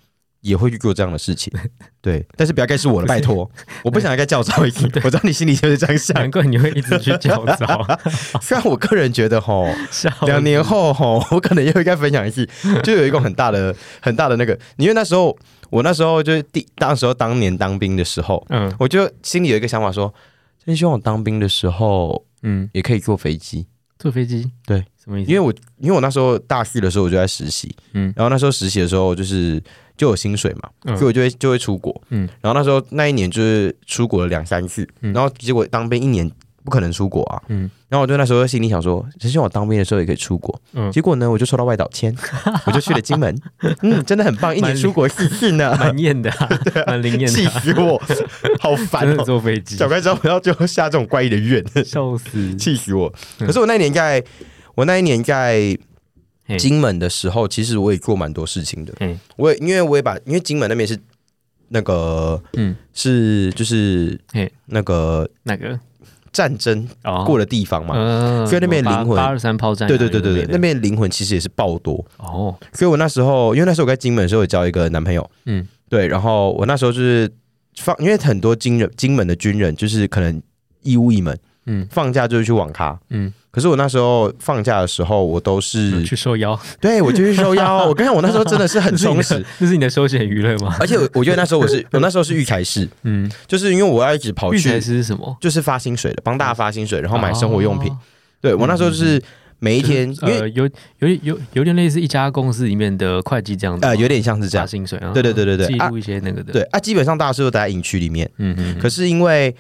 [0.45, 1.51] 也会去做这样的事情，
[2.01, 3.49] 对，但是不要该是我的，拜托，
[3.84, 6.15] 我不想要该教招一个，我知道你心里就是这样想。
[6.15, 6.29] 难。
[6.29, 7.99] 怪你会一直去教招。
[8.39, 9.67] 虽然我个人觉得吼，
[10.27, 12.47] 两年后吼，我可能又应该分享一次，
[12.84, 15.36] 就有一个很大的 很大的那个，因为那时候
[15.71, 18.71] 我那时候就是第当时候当年当兵的时候，嗯。
[18.77, 20.13] 我就心里有一个想法说，
[20.63, 23.65] 真希望我当兵的时候嗯，也可以坐飞机，
[23.97, 25.32] 坐飞机，对，什么意思？
[25.32, 29.62] 因为我因为我那时候大四的时候我就在实习，嗯然后那时候实习的时候就是
[29.96, 36.30] 就有薪水嘛，嗯所以我就会就会出国，嗯然后那时候那一年就是出国了两三次，嗯然后结果当兵一年
[36.63, 37.41] 不可能出国啊。
[37.48, 40.60] 嗯然后我就那时候心里想说，只希望我当兵的时候也可以出国。
[40.74, 42.13] 嗯，结果呢，我就抽到外岛签，
[42.65, 43.34] 我就去了金门。
[43.84, 46.50] 嗯，真的很棒，一年出国四次呢， 蛮艳的 啊，
[46.88, 48.02] 蛮灵验气的啊，死我，
[48.60, 49.26] 好烦真的哦！
[49.26, 52.54] 坐飞机，小怪知道不要就下这种怪异的愿，笑死。
[52.58, 53.13] 气死我！
[53.39, 54.22] 嗯可是我那一年在，
[54.76, 55.78] 我那一年在
[56.58, 58.94] 金门的时候，其实我也做蛮多事情的。
[59.00, 60.98] 嗯我也因为我也把，因为金门那边是
[61.70, 64.52] 那个嗯，是就是嘿。
[64.68, 65.80] 那个那个？
[66.32, 67.96] 战争哦，过的地方嘛。
[67.96, 70.82] 嗯，所以那边灵魂八二三炮战啊，对对对对对，那边？
[70.82, 75.66] 灵魂其实也是爆多，哦，所以我那时候，因为那时候我在金门的时候，有交一个男朋友，嗯。
[75.88, 77.32] 对，然后我那时候就是
[77.78, 80.42] 放，因为很多金人金门的军人就是可能
[80.82, 81.88] 义务役们嗯。
[81.91, 87.86] 放假就是去网咖，嗯，可是我那时候放假的时候，我都是去受邀，对我就去收腰。
[87.88, 90.75] 我跟你讲，我那时候真的是很充实， 这是你的休闲娱乐吗？
[90.80, 95.36] 而且我我觉得那时候我是 我那时候是育才士，嗯，就是因为我要一直跑育才是什么？
[95.39, 97.91] 就是发薪水的，帮大家发薪水，然后买生活用品。
[97.91, 97.97] 哦
[98.41, 99.19] 对我那时候就是
[99.58, 105.65] 每一天，因为呃，有有有有点类似一家公司里面的会计这样子吗，呃有点像是这发样，薪水啊，对对对对对。
[105.78, 109.56] 啊记录一些那个的，对，啊，基本上大家是都待在营区里面，嗯嗯，可是因为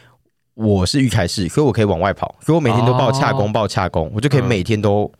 [0.55, 4.47] 我是玉凯士，所以我可以往外跑，所以我每天都报洽工，哦报洽工，我就可以嗯。
[4.47, 5.11] 每天都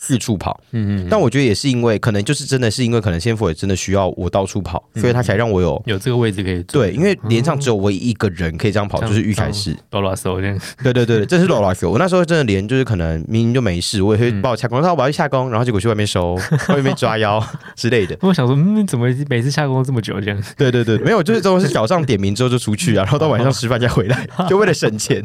[0.00, 0.58] 四处跑。
[0.72, 5.80] 嗯嗯，但我觉得也是因为，可能就是真的是因为，可能先父也真的需要我到处跑，嗯所以他才让我有。
[5.86, 9.76] 有这个位置可以做，对，因为连上只有唯一一个人可以这样跑，就是玉凯市。
[9.90, 11.90] 哆啦手这样，对对对，对这是罗老球。
[11.90, 16.34] 我那时候真的连就是可能明明就没事，我也会嗯报下工，说我要去下工，然后结果去外面收，
[16.70, 17.42] 外面抓妖
[17.76, 18.16] 之类的。
[18.22, 20.42] 我想说，嗯，怎么每次下工这么久这样？
[20.56, 25.22] 对对对，没有，就是都是早上点名之后就出去啊， 然后到晚上吃饭再回来，就为了省钱，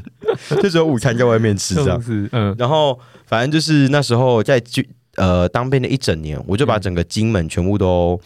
[0.62, 2.00] 就只有午餐在外面吃这样。
[2.00, 3.00] 子嗯然后
[3.36, 4.82] 反正就是那时候在军
[5.18, 8.18] 呃当兵的一整年，我就把整个金门全部都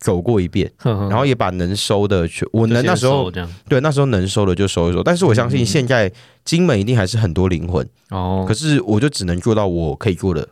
[0.00, 3.30] 走过一遍，然然后也把能收的全，我能那时候
[3.68, 6.10] 对那时候能收的就收一收，但是我相信现在
[6.46, 8.46] 金门一定还是很多灵魂，哦。
[8.48, 10.48] 可，是我就只能做到我可以做的嗯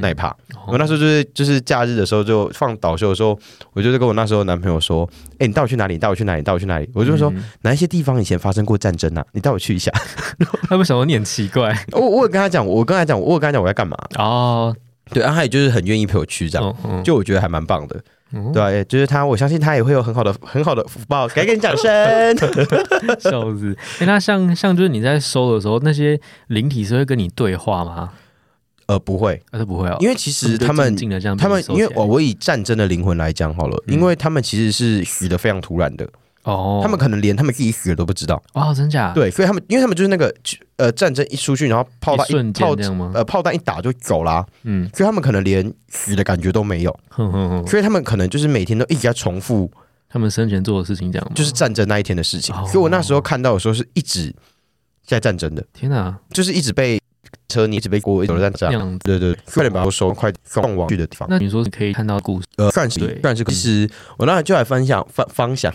[0.00, 0.28] 那一趴。
[0.28, 3.36] 哦我那时候就是就是假日的时候就放导休的时候，
[3.72, 5.08] 我就是跟我那时候男朋友说
[5.40, 5.94] ：“哎、你带我去哪里？
[5.94, 6.38] 你带我去哪里？
[6.38, 9.24] 你带我去哪里？”我就说、嗯哪一些地方以前发生过战争啊？
[9.32, 9.90] 你带我去一下。
[10.68, 13.96] 他不想说你很奇怪 我我有跟他讲，我跟他讲，我跟他讲我在干嘛。
[14.18, 14.74] 哦，
[15.10, 18.00] 对，然后，他也就是很愿意陪我去这样，就我觉得还蛮棒的。
[18.34, 22.36] 嗯对、啊，就是他，我相信他也会有很好的 很好的福报，给给你掌声。
[23.18, 23.76] 笑死！
[24.00, 28.10] 哎，那像像就是你在收的时候，那些灵体是会跟你对话吗？
[28.92, 29.96] 呃，不会，还是不会哦？
[30.00, 30.94] 因为其实他们
[31.38, 36.06] 他们因为我我以战争的灵魂来讲好了，嗯因为他们其实是死的非常突然的，
[36.42, 38.42] 哦，他们可能连他们自己死了都不知道。
[38.52, 40.34] 哦，真假？，对，所以他们因为他们就是那个
[40.76, 43.12] 呃战争一出去，然后炮弹一瞬间炮这样吗？
[43.14, 49.70] 呃炮弹一打就走啦，嗯，所以他们可能连死的感觉都没有，哼哼哼，所以他们可能就是每天都一直在重复
[50.08, 51.32] 他们生前做的事情这样？
[51.34, 52.54] 就是战争那一天的事情。
[52.54, 54.34] 哦所以我那时候看到的时候是一直
[55.06, 57.00] 在战争的，天哪，就是一直被
[57.48, 58.68] 车你一直被国有人在。
[58.68, 58.98] 这样。
[59.00, 61.28] 对对，快点把我收，快送往去的地方。
[61.30, 63.44] 那你说你可以看到故事，呃，算是对算是。
[63.44, 65.72] 其实我那就来分享方方向，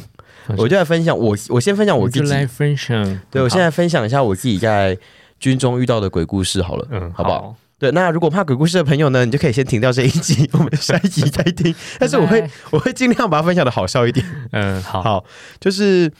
[0.57, 2.29] 我就来分享我我先分享我自己。
[2.29, 3.19] 来分享。
[3.29, 4.97] 对我现在在分享一下我自己在
[5.39, 6.87] 军中遇到的鬼故事好了。
[6.91, 7.55] 嗯，好不好？
[7.79, 11.75] 对，那如果怕鬼故事的朋友呢，你就可以先停掉这一集，我们下一集再听。
[11.99, 14.25] 但是我会我会尽量把它分享的好笑一点。
[14.51, 15.23] 嗯，好，好，
[15.59, 16.11] 就是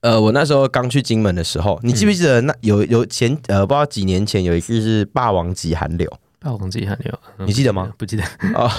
[0.00, 6.08] 呃，我那时候刚去金门的时候，你记不记得那有有前呃不知道几年前有一次是霸王级寒流
[6.40, 7.90] 霸王级寒流，嗯你记得吗？
[7.98, 8.22] 不记得，
[8.54, 8.70] 啊？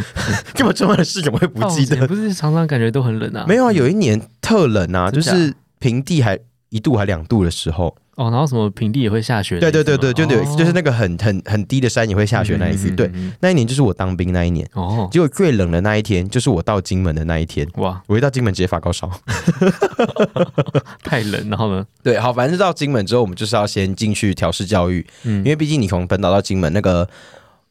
[0.54, 2.06] 这么重要的事怎么会不记得？
[2.06, 3.46] 不是常常感觉都很冷啊？
[3.48, 6.38] 没有啊，有一年特冷啊，就是平地还
[6.70, 7.96] 一度还两度的时候。
[8.16, 12.90] 哦，然后什么平地也会下雪的对对对对，就有哦就是那个很很很低的山也会下雪那一次。
[12.90, 14.66] 对，，嗯嗯嗯嗯那一年就是我当兵那一年。
[14.72, 17.68] 哦，结果最冷的那一天，就是我到金门的那一天。
[17.74, 19.10] 哇，我一到金门直接发高烧。
[21.04, 21.84] 太冷，然后呢？
[22.02, 27.06] 对，好，反正是到金门之后，我们就是要先进去调试教育，嗯因为毕竟你从本岛到金门，那个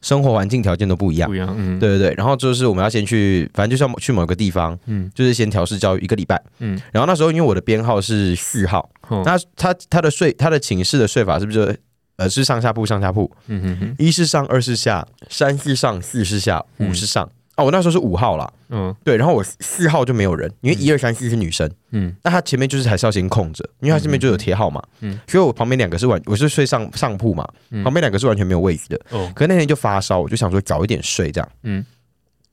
[0.06, 1.34] 生活环境条件都不一样不。
[1.34, 6.40] 一样，嗯，，对对对，然后就是我们要先去，反正就是要去某个地方，嗯就是先调试教育一个礼拜。
[6.60, 11.76] 嗯，然后那时候因为我的编号是序号，哦那他他的睡他的寝室的睡法是不是
[12.18, 13.28] 呃是上下铺上下铺？
[13.48, 17.28] 嗯哼哼，一是上，二是下，三是上，四是下，嗯五是上。
[17.56, 18.94] 啊，我那时候是五号啦，嗯。
[19.02, 22.14] 对，然后我四号就没有人，因为一二三四是女生，嗯。
[22.22, 25.14] 那他前面就是还是要先空着，因为他这边就有贴号嘛，嗯。
[25.14, 27.82] 嗯所以我旁边两个是完，我是睡上上铺嘛，嗯。
[27.82, 29.00] 旁边两个是完全没有位置的。
[29.10, 31.50] 哦，可是那天就发烧，我就想说早一点睡这样。
[31.62, 31.84] 嗯。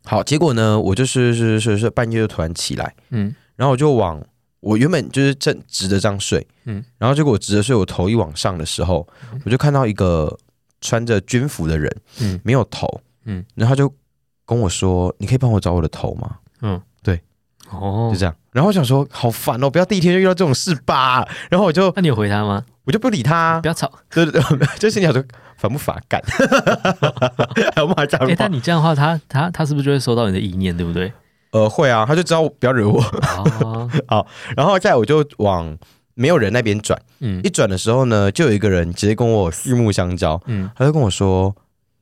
[0.05, 3.35] 好，结果呢，我就是是是是半夜就突然起来，嗯。
[3.55, 4.21] 然后我就往
[4.61, 6.81] 我原本就是正直的这样睡，嗯。
[6.97, 9.05] 然后结果我直着睡，我头一往上的时候，
[9.43, 10.37] 我就看到一个
[10.79, 12.39] 穿着军服的人，嗯。
[12.43, 13.43] 没有头，嗯。
[13.55, 13.93] 然后他就
[14.45, 17.21] 跟我说：“你可以帮我找我的头吗嗯，对，
[17.71, 18.35] 哦就，这样。
[18.51, 21.27] 然后我想说，好烦哦，不要第一天就遇到这种事吧。
[21.49, 22.63] 然后我就那你有回他吗？
[22.85, 23.67] 我就不理他、啊不。
[23.67, 23.91] 要吵。
[24.11, 25.23] 对对对， 就是你想说
[25.57, 26.21] 烦不烦干，
[27.75, 28.51] 还有骂脏哎、话但。
[28.51, 31.11] 你这样的话，他他他是不是就会收到你的意念，对不对？
[31.51, 33.01] 呃，会啊，他就知道不要惹我。
[34.07, 34.25] 哦，
[34.57, 35.77] 然后再来我就往
[36.15, 41.55] 没有人那边转，嗯一转的时候呢，就有一个人直接跟我四目相交，嗯他就跟我说：“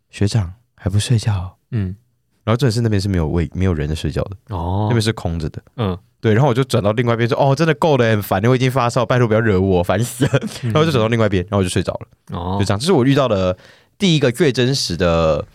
[0.10, 1.96] 学长还不睡觉？”嗯，
[2.44, 5.62] 然后重点是那边是没有位没有人在睡觉的，哦那边，是空着的。
[5.78, 10.32] 嗯，对，然后我就转到另外一边说：“哦，真的够了，很烦，我已经发烧，拜托不要惹我，烦死了。
[10.64, 12.08] ”然后就转到另外一边，然后我就睡着了。
[12.32, 13.56] 嗯哦就这样，这是我遇到的
[13.98, 15.46] 第一个最真实的，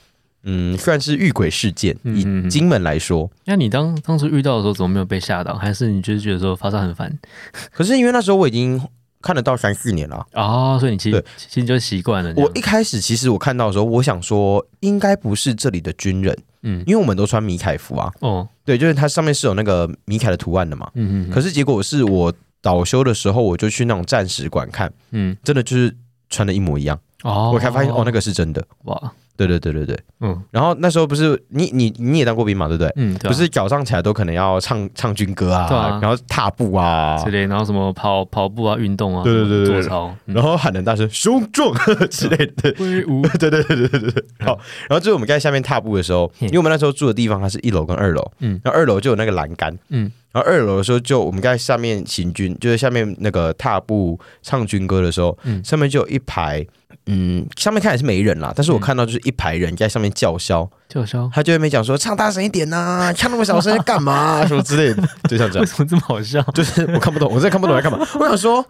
[0.44, 1.96] 嗯，算是遇鬼事件。
[2.04, 5.54] 以金门来说，那你当当时遇到的时候，怎么没有被吓到？
[5.56, 7.18] 还是你就是觉得说发烧很烦？
[7.72, 8.80] 可是因为那时候我已经
[9.22, 10.24] 看得到三四年了。
[10.34, 12.32] 哦，所以你其实对其实就习惯了。
[12.36, 18.12] 我一开始其实我看到的时候，我想说应该不是这里的军人，嗯因为我们都穿米凯服啊。
[18.20, 20.90] 哦，对，就是它上面是有那个米凯的图案的嘛。
[20.94, 25.94] 嗯嗯，可是结果是我倒休的时候，我就去那种战史馆看，嗯真的就是
[26.28, 26.98] 穿的一模一样。
[27.22, 28.66] 哦，我才发现哦，那个是真的。
[28.84, 29.98] 哇，对对对对对。
[30.20, 30.42] 嗯。
[30.50, 32.92] 然后那时候不是你你你也当过兵嘛，对不对？
[32.96, 33.30] 嗯，对啊。
[33.30, 35.98] 不是早上起来都可能要唱唱军歌啊，对啊。
[36.02, 37.16] 然后踏步啊。
[37.24, 39.82] 之，类，然后什么跑跑步啊、运动啊，对对对对对。
[39.82, 40.34] 做操，嗯。
[40.34, 41.72] 然后喊很大声“雄壮”
[42.10, 42.74] 之类的。
[42.78, 44.10] 挥舞，对对对对对对。
[44.10, 44.24] 对。
[44.40, 48.46] 好，然后就是我们在下面踏步的时候，因为我们那时候住的地方它是一楼跟二楼，嗯。
[48.46, 56.62] 嗯，然后二楼就有那个栏杆，嗯嗯，然后二楼的时候就我们在下面行军，就是下面那个踏步唱军歌的时候，嗯上面就有一排，
[57.06, 65.60] 嗯，上面看起来是没人啦，但是我看到就是一排人在上面叫嚣，叫嚣，他就在那边讲说唱大声一点呐、 唱那么小声干嘛、 什么之类的，就像这样。
[65.60, 66.40] 为什么这么好笑？
[66.54, 67.98] 就是我看不懂，我真的看不懂在干嘛。
[68.18, 68.64] 我想说，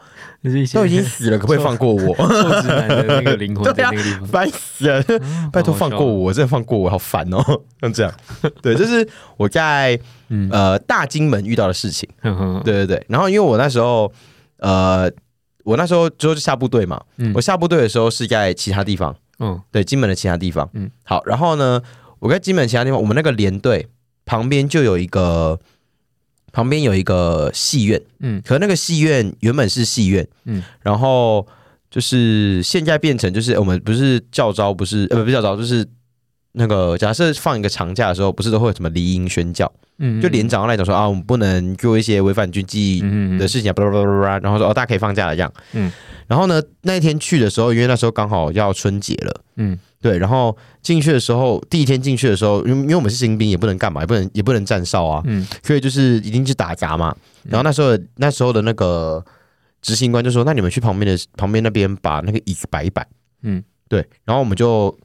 [0.73, 2.15] 都已经死了，可不可以放过我？
[2.17, 5.03] 臭直男的那个灵魂在对啊那个地方，烦死了！
[5.09, 7.43] 嗯拜托放过，我，真的放过我，好烦哦。
[7.81, 8.13] 像这样，
[8.63, 9.99] 对，这是我在
[10.29, 12.09] 嗯，呃大金门遇到的事情。
[12.65, 14.11] 对对对，然后因为我那时候
[14.59, 15.11] 呃，
[15.65, 20.69] 我那时候之后就下部队嘛，嗯我下部队的时候是在其他地方，嗯对，金门的其他地方。
[20.73, 21.81] 嗯嗯，好，然后呢，
[22.19, 23.89] 我在金门其他地方，我们那个连队
[24.25, 25.59] 旁边就有一个。
[26.53, 31.47] 旁边有一个戏院，嗯可那个戏院原本是戏院，嗯嗯，然后
[31.91, 35.87] 就是现在变成就是我们不是教招，不是呃不是教招，就是
[36.59, 45.93] 那个假设放一个长假的时候，不是都会有什么离营宣教，嗯，就连长要来讲说啊，我们不能做一些违反军纪嗯的事情啊，巴拉巴拉巴拉，然后说哦大家可以放假了这样，嗯嗯，
[46.27, 49.41] 然后呢那一天去的时候，因为那时候刚好要春节了。
[49.57, 57.15] 嗯对，然后进去的时候，第一天进去的时候，因为因为我们是新兵，也不能干嘛，也不能也不能站哨啊，嗯所以就是一定是打杂嘛。
[57.43, 59.25] 然后那时候那时候的那个
[59.83, 63.03] 执行官就说：“那你们去旁边的旁边那边把那个椅子摆一摆。”
[63.43, 64.07] 嗯嗯，对。
[64.25, 64.97] 然后我们就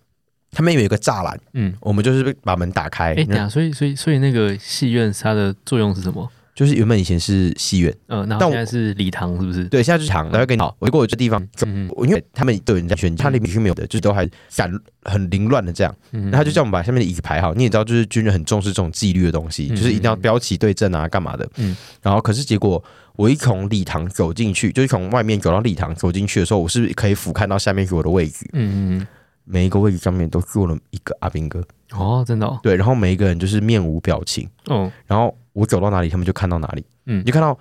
[0.51, 3.13] 他们有一个栅栏，嗯，我们就是把门打开。
[3.13, 6.29] 哎，等一下，所以所以所以那个戏院它的作用是什么？
[6.53, 9.63] 就是原本以前是戏院，嗯，然后但我现在是礼堂，是不是？
[9.65, 10.29] 对，现在是堂。
[10.29, 14.69] 然后跟你好，我过我这地方，嗯我因为他们都有人在选，他里面是没有的，就是都还散
[15.03, 15.95] 很凌乱的这样。
[16.11, 17.53] 嗯，那他就叫我们把下面的椅子排好。
[17.53, 21.45] 你也知道，就是军人很重视这种纪律的东西，嗯就是一定要标旗对阵啊，干嘛的。
[21.55, 22.83] 嗯嗯，然后可是结果
[23.15, 29.07] 我一从礼堂走进去，就是从外面走到礼堂走进去的时候，我是可以俯瞰到下面是我的位置，嗯嗯
[29.51, 31.59] 每一个位置上面都坐了一个阿兵哥，
[31.93, 37.57] 嗯，哦，真的哦，对，然后每一个人就是面无表情，哦，然后我走到哪里，他们就看到哪里，嗯你就看到。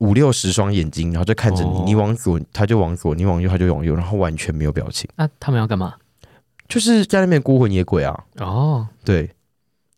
[0.00, 5.92] 五六十双眼睛，然后就看着你，哦你往左他就往左，你往右他就往右，然后完全没有表情，那他们要干嘛？
[6.66, 9.30] 就是在那边孤魂野鬼啊，哦，对，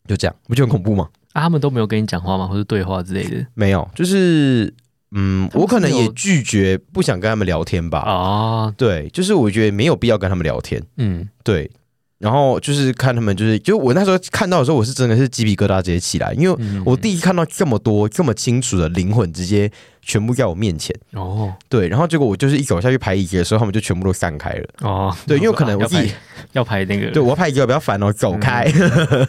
[0.05, 1.09] 就这样，不就很恐怖吗？
[1.31, 2.45] 啊，他们都没有跟你讲话吗？
[2.45, 3.47] 或者对话之类的？
[3.53, 4.73] 没有，就是
[5.13, 7.99] 嗯，我可能也拒绝，不想跟他们聊天吧。
[7.99, 10.81] 啊，对，就是我觉得没有必要跟他们聊天。
[10.97, 11.69] 嗯对，
[12.17, 19.69] 然后就是看他们，就是就我那时候看到的时候，我是真的是鸡皮疙瘩直接起来，因为嗯，我第一看到这么多这么清楚的灵魂，直接
[20.01, 20.95] 全部在我面前。
[21.11, 24.67] 哦对，然后结果我就是一走下去排椅子的时候，他们就全部都散开了。
[24.81, 26.15] 哦，对，因为可能我自己排
[26.53, 28.63] 要排那个，对我要排椅子，不要烦哦，走开。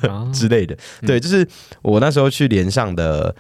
[0.09, 0.75] 啊 之类的。
[1.03, 1.47] 嗯对，就是
[1.83, 3.35] 我那时候去连上的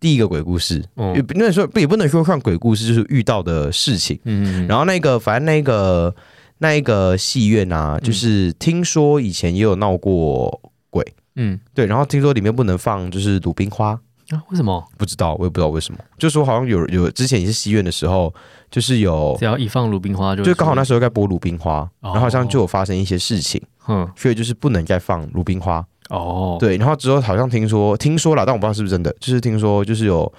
[0.00, 1.12] 第一个鬼故事，哦。
[1.16, 4.18] 也不能说也不能说算鬼故事，就是遇到的事情。
[4.24, 6.14] 嗯，然后那个反正那个
[6.58, 11.04] 那一个戏院啊，就是听说以前也有闹过鬼，
[11.36, 11.58] 嗯。
[11.74, 13.98] 对，然后听说里面不能放就是鲁冰花。
[14.30, 14.84] 啊，为什么？
[14.98, 16.00] 不知道，我也不知道为什么。
[16.18, 18.34] 就说好像有有之前也是戏院的时候，
[18.68, 22.10] 就是有只，要一放鲁冰花就就刚好那时候在播鲁冰花，哦。
[22.10, 25.86] 然后好像就有发生一些事情，嗯所以就是不能再放鲁冰花。
[26.10, 30.32] 哦，对，然后之后好像听说听说了，但我不知道是不是真的，就是听说就是有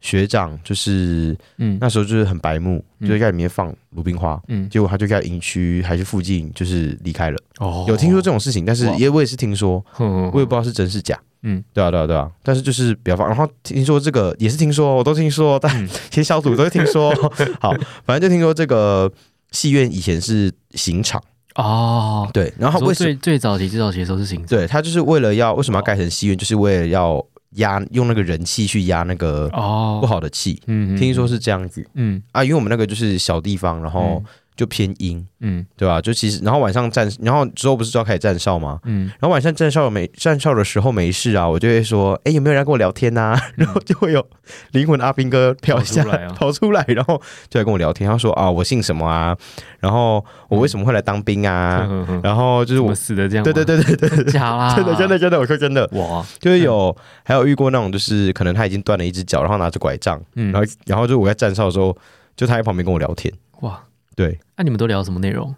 [0.00, 1.78] 学长就是嗯。
[1.80, 3.08] 那时候就是很白目，嗯。
[3.08, 7.38] 就在里面放鲁冰花，嗯，结果他就在营区还是附近就是离开了。
[7.58, 7.84] 哦。
[7.88, 8.96] 有听说这种事情，但是哇。
[8.96, 11.18] 也我也是听说，哼，我也不知道是真是假。
[11.46, 15.88] 嗯，对啊，对啊，对啊，但是就是比较放，然后听说这个也是听说，我都听说，但嗯。
[16.10, 17.14] 其实小组都是听说。
[17.60, 17.74] 好，
[18.04, 19.10] 反正就听说这个
[19.52, 21.22] 戏院以前是刑场，
[21.56, 23.10] 哦，对，然后为什么？
[23.10, 27.24] 最最早期最早期的时候是行政对，他就是为了要为什么要盖成戏院，就是为了要
[27.56, 30.60] 压用那个人气去压那个哦，不好的气。
[30.66, 31.86] 嗯，嗯，听说是这样子。
[31.94, 32.20] 嗯。
[32.32, 34.22] 啊，因为我们那个就是小地方，然后
[34.56, 36.00] 就偏阴，嗯对吧？
[36.00, 38.78] 就其实，然后晚上站，然后之后不是就要开始站哨吗？
[38.84, 44.24] 嗯然后晚上站哨没站哨的时候没事啊，我就会说，哎，有没有人跟我聊天呐、 然后就会有
[44.72, 48.08] 灵魂阿兵哥飘下跑出来啊跑出来，然后就来跟我聊天。
[48.08, 49.36] 他说啊，我姓什么啊？
[49.80, 51.86] 然后我为什么会来当兵啊？
[52.22, 53.44] 然后就是我，死的这样？
[53.44, 56.94] 对对，对对对对，假啦，真的真的真的，我说真的，哇，就是有
[57.24, 61.96] 还有遇过那种，就是可能他已经断了一只脚，然后拿着拐杖，嗯然后然后就我在站哨的时候，
[62.36, 63.78] 就他在旁边跟我聊天，哇，
[64.14, 64.38] 对。
[64.56, 65.54] 那你们都聊什么内容？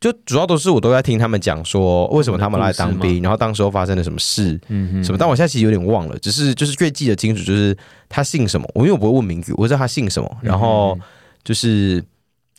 [0.00, 5.18] 就主要都是我都在听他们讲说为什么他们来当兵，然后当时候发生了什么事，嗯嗯，什么？
[5.18, 7.76] 但我现在其实有点忘了，只是就是最记得清楚，就是
[8.08, 10.96] 他姓什么，我因为我不会问名字，我知道他姓什么，嗯然后
[11.42, 12.00] 就是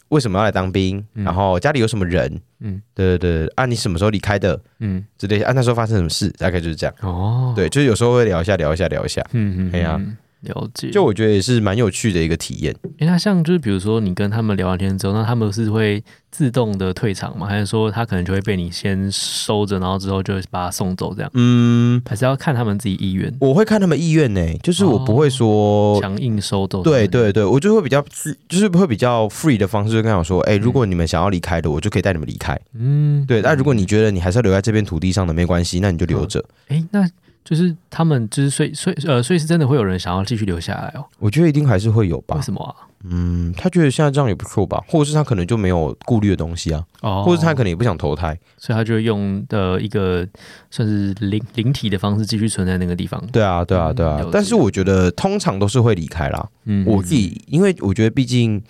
[0.10, 1.24] 为什么要来当兵，嗯。
[1.24, 2.82] 然后家里有什么人，嗯。
[2.94, 4.60] 对对对，啊，你什么时候离开的？
[4.80, 5.06] 嗯。
[5.18, 6.94] 之类的，啊，那时候发生什么事，大概就是这样。
[7.00, 9.96] 哦，对，就是有时候会聊一下，聊一下，聊一下，嗯嗯，哎呀。
[9.98, 10.90] 嗯，了解。
[10.90, 12.76] 就我觉得也是蛮有趣的一个体验。
[13.00, 17.48] 诶，那像就是比如说你跟他们聊完天之后，那他们是会自动的退场吗？
[17.48, 21.32] 还是说他可能就会被你先收着，然后之后就把他送走这样？
[21.34, 26.00] 嗯，还是要看他们自己意愿，我会看他们意愿呢，就是我不会说。
[26.00, 26.82] 强硬收走？
[26.84, 28.04] 对，对对，我就会比较
[28.48, 32.60] 就是会比较 free 的方式，就跟他讲说，哎、如果你们想要离开的，我就可以带你们离开。
[32.76, 36.44] 嗯，对，那如果你觉得你还是要留在这片土地上的，没关系，那你就留着。
[36.70, 37.06] 诶，那
[37.44, 41.06] 就是他们就是所以所以呃，所以是真的会有人想要继续留下来哦？
[41.18, 42.42] 我觉得一定还是会有吧为。
[42.42, 42.76] 什么啊？
[43.06, 48.38] 嗯，他觉得现在这样也不错吧，或者是他可能就没有顾虑的东西啊，哦，或者是他可能也不想投胎。
[48.58, 50.28] 所以他就会用的一个
[50.70, 53.24] 算是灵灵体的方式继续存在那个地方。
[53.32, 54.26] 对啊，对啊，嗯对啊。
[54.32, 56.46] 但是我觉得通常都是会离开啦。
[56.66, 58.62] 嗯我自己，因为我觉得毕竟，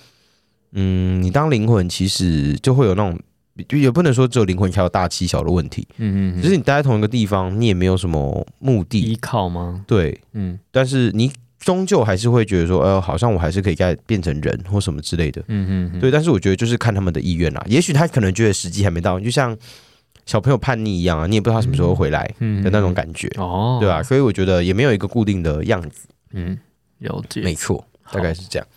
[0.74, 3.20] 嗯，你当灵魂其实就会有那种。
[3.68, 9.84] 就也不能说只有灵魂才有大欺小的问题，嗯嗯，只是你待在同一个地方，你也没有什么目的，依靠吗？
[9.88, 16.10] 对，嗯但是你终究还是会觉得说，呃，好像我还是可以再变成人或什么之类的，嗯嗯，对。
[16.10, 19.56] 但是我觉得就是看他们的意愿啦，也许他可能觉得时机还没到，就像
[20.26, 26.58] 小朋友叛逆一样啊，你也不知道他什么时候回来嗯的那种感觉，哦，对吧、所以我觉得也没有一个固定的样子，嗯，
[27.00, 27.42] 了解。
[27.42, 28.68] 没错，大概是这样。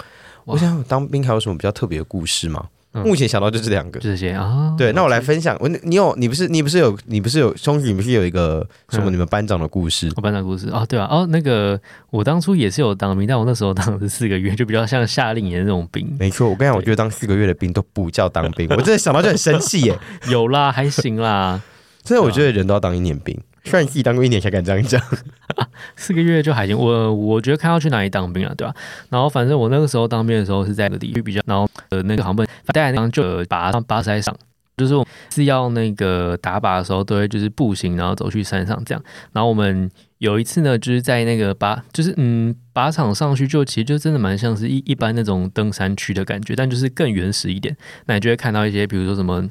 [0.45, 2.67] 我想想当兵还有什么比较特别的故事吗？
[2.95, 3.99] 嗯目前想到就这两个。
[4.01, 5.57] 这些啊，对，那我来分享。
[5.61, 10.13] 我你有你不是你不是有你不是有兄弟，你不是有一个什么嗯你们班长的故事？
[10.17, 11.81] 我班长故事哦，对啊，哦，那个
[12.11, 16.07] 我当初也是有当兵，但我那时候当的是四个月，就比较像夏令营那种兵。
[16.19, 19.99] 没错，我跟你讲，我觉得当四个月的兵都不叫当兵，我真的想到就很生气耶。
[20.29, 21.61] 有啦，还行啦，
[22.05, 25.01] 真的，我觉得人都要当一年兵，算你自己当过一年才敢这样讲。
[25.97, 26.77] 四个月就还行。
[26.77, 28.75] 我我觉得看要去哪里当兵啊，对吧、
[29.11, 34.37] 然后反正我那个时候当兵的时候是在一个地区比较，然后呃那个航班带那就呃拔上拔山上。
[34.75, 39.05] 就是我是要那个打靶的时候，都会就是步行，然后走去山上这样。
[39.33, 47.77] 然后我们有一次呢，就是在那个靶，就是嗯靶场上去，就其实就真的蛮像是一一般那种登山区的感觉，但就是更原始一点。
[48.07, 49.49] 那你就会看到一些，比如说什么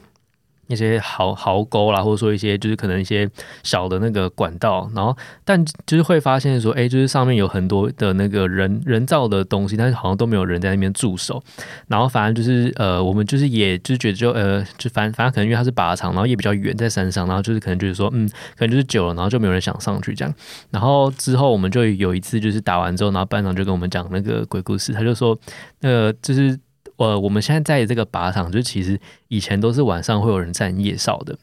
[0.72, 3.30] 一些壕壕沟啦，或者说一些就是可能一些
[3.64, 11.42] 小的那个管道，然后但就是会发现说，哎、就是上面有很多的那个人人造的东西，但是好像都没有人在那边驻守。
[11.88, 20.34] 然后反正就是呃，我们就是也就是觉得就呃，就反反正可能因为它是靶场，然后也比较远在山上，然后就是可能就是说，嗯，可能就是久了，然后就没有人想上去这样。
[20.70, 25.38] 然后之后我们就有一次就是打完之后，然后班长就跟我们讲那个鬼故事，他就说，
[25.82, 26.58] 呃，就是
[27.02, 31.38] 呃，我们现在在这个靶场，就其实以前都是晚上会有人站夜哨的。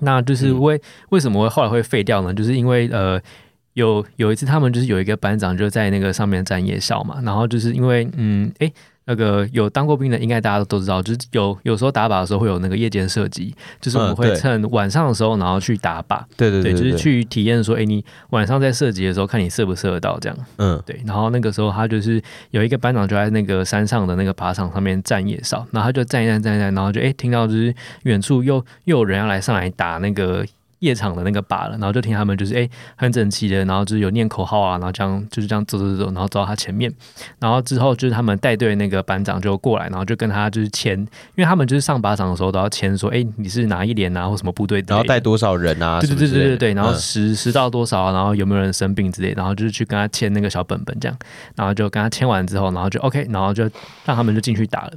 [0.00, 0.80] 那就是嗯为、
[1.10, 2.34] 为什么会后来会废掉呢？
[2.34, 3.20] 就是因为呃，
[3.74, 8.72] 有有一次他们就是有一个班长就在那个上面站夜哨嘛，然后就是因为嗯，诶，
[9.06, 20.38] 那个有当过兵的，应该大家都知道，就是有有时候打靶的时候会有那个夜间射击，就是我们会趁晚上的时候，然后去打靶，对，对对对，就是去体验说，诶，你晚上在射击的时候，看你射不射得到这样。
[20.56, 20.82] 嗯。
[20.86, 30.44] 对，然后那个时候他就是有一个班长就在那个山上的那个靶场上面站夜哨，然后他就站一站站一站，然后就诶听到就是远处又又有人要来上来打那个
[30.80, 36.92] 夜场的那个靶了，然后就听他们就是哎、很整齐的，然后就是有念口号啊，然后这样就是这样走走走，然后走到他前面，
[37.38, 46.00] 然后之后就是他们带队那个班长就过来，然后就跟他就是签，因为他们就是上靶场的时候都要签说，哎、你是哪一连啊，或什么部队然后带多少人啊？
[46.00, 51.18] 对对对对对对，然后嗯十十到多少啊，然后有没有人生病之类，然后就是去跟他签那个小本本这样，
[51.56, 53.64] 然后就跟他签完之后，然后就 OK，然后就
[54.04, 54.92] 让他们就进去打了。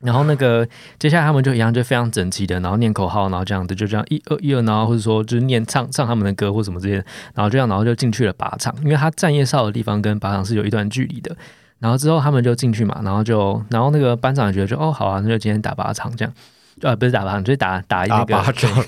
[0.00, 0.66] 然后那个
[0.98, 11.36] 接下来他们就一样，就非常整齐的，然后念口号，然后这样子就这样一二一二，然后或者说就是念唱唱他们的歌或什么之类的，然后这样然后就进去了靶场，因为他站夜哨的地方跟靶场是有一段距离的。
[11.80, 16.32] 然后之后他们就进去嘛，然后就然后那个班长也觉得就哦好啊，那就今天打靶场这样，
[16.80, 18.84] 呃不是打靶场，就是打打一个打靶场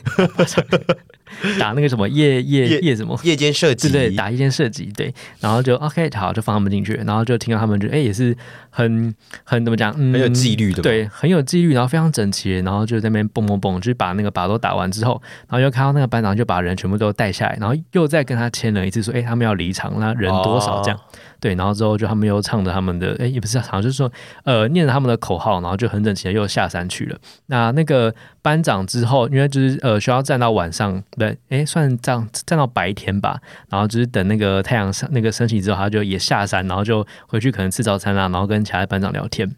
[1.58, 3.18] 打那个什么夜夜夜夜什么。
[3.24, 8.36] 夜间射击，对对，打夜间射击，对，然后就 OK 好，就放他们进去，然后就听到他们就哎、也是
[8.70, 9.14] 很
[9.44, 10.82] 很怎么讲，嗯，很有纪律的嘛。
[10.82, 21.02] 对，很有纪律，然后非常整齐，然后就在那边蹦蹦蹦，就是把那个靶都打完之后，然后又看到那个班长就把人全部都带下来，然后又再跟他签了一次说，哎、他们要离场，那人多少这样，哦
[21.40, 24.10] 对，然后之后就他们又唱着他们的，哎，也不是唱，就是说，
[24.44, 27.18] 呃，念着他们的口号，然后就很整齐的又下山去了。
[27.46, 39.56] 那那个班长之后，因为就是呃需要站到晚上，不对，哎，算站站到白天吧，然后就是等那个太阳上那个升起之后，他就也下山，然后就回去可能吃早餐啊，然后跟其他班长聊天。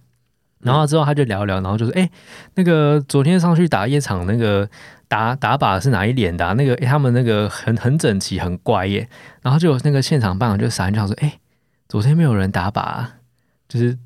[0.60, 2.10] 然后之后他就聊聊，然后就说：“哎、
[2.56, 4.68] 那个昨天上去打夜场，那个
[5.06, 9.08] 打打靶是哪一连的、那个、诶他们那个很很整齐，很乖耶。”
[9.40, 11.38] 然后就那个现场班长就傻眼，就想说：“哎、
[11.88, 13.16] 昨天没有人打靶、啊，
[13.68, 13.98] 就是。”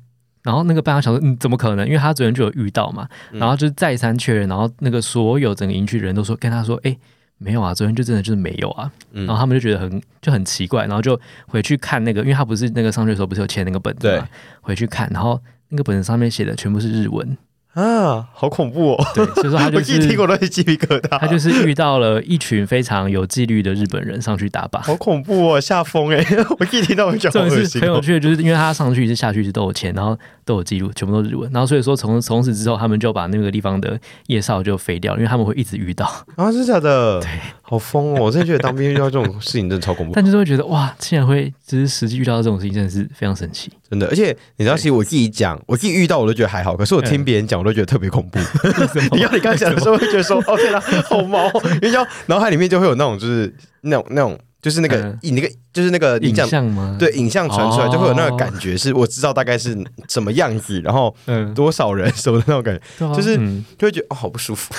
[0.43, 1.87] 然后那个班长想说：“嗯，怎么可能？
[1.87, 6.93] 因为他昨天就有遇到嘛。”嗯然后就是再三确认，然后那个所有整个营区的人都说跟他说：“哎、
[7.37, 11.17] 没有啊，昨天就真的就是没有啊。”嗯然后他们就觉得很就很奇怪，然后就
[11.47, 14.27] 回去看那个，因为他不是那个上去的时候不是有签那个本子嘛，
[14.59, 17.37] 回去看，然后那个本子上面写的全部是日文，
[17.73, 19.05] 啊，好恐怖哦！
[19.15, 24.79] 对，所以说他就 我一听都是鸡皮疙瘩，他就是遇到了一群非常有纪律的日本人上去打靶。
[24.81, 26.23] 好恐怖哦，吓疯哎！
[26.59, 27.85] 我一听到我就觉得好这种是恶心哦。
[27.85, 30.15] 很有趣的，就是因为他上去一次下去一次都有钱，然后
[30.45, 36.05] 都有记录，全部都是日文，然后所以说从从此之后，他们就把那个地方的夜哨就废掉，因为他们会一直遇到，
[36.35, 37.19] 啊，是假的？
[37.21, 37.29] 对，
[37.73, 38.17] 好疯哦！
[38.21, 43.71] 我真的觉得当兵遇到这种事情真的超恐怖， 但就是会觉得哇，竟然会就是实际遇到这种事情，真的是非常神奇。
[43.89, 44.05] 真的。
[44.07, 48.37] 而且你知道，其实我自己讲，我自己遇到我都觉得还好，可是我听别人讲，我都觉得特别恐怖。
[49.13, 51.61] 你要你刚才讲的时候，会觉得说，哦天哪，好毛哦！
[51.81, 53.51] 因为要脑海里面就会有那种，就是
[53.81, 56.47] 那种那种，就是那个嗯那个就是那个你影讲。
[56.47, 56.95] 像吗？
[56.97, 64.73] 对，影像传出来哦就会有那个感觉，是我知道大概是什么样子，然后嗯，多少人什么的那种感觉，就是嗯就会觉得哦好不舒服，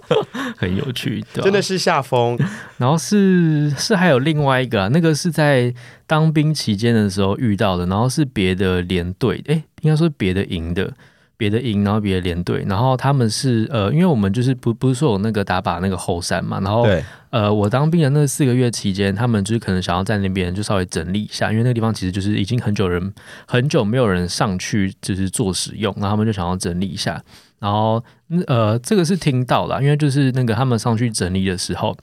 [0.56, 2.38] 很有趣，对啊真的是下风。
[2.78, 5.74] 然后是是还有另外一个啊，那个是在
[6.06, 10.92] 当兵期间的时候遇到的，然后是别的连队，诶，应该说别的营的。
[11.36, 16.82] 别的营，然后别的连队，然后他们是呃，因为我们就是不不是说有那个打靶那个后山嘛，然后，
[17.30, 23.12] 呃，我当兵的那四个月期间，他们就是可能想要在那边就稍微整理一下，因为那个地方其实就是已经很久人
[23.46, 27.22] 很久没有人上去就是做使用，然后他们就想要整理一下。
[27.58, 31.96] 然后嗯呃，这个是听到的啊，因为就是那个他们上去整理的时候，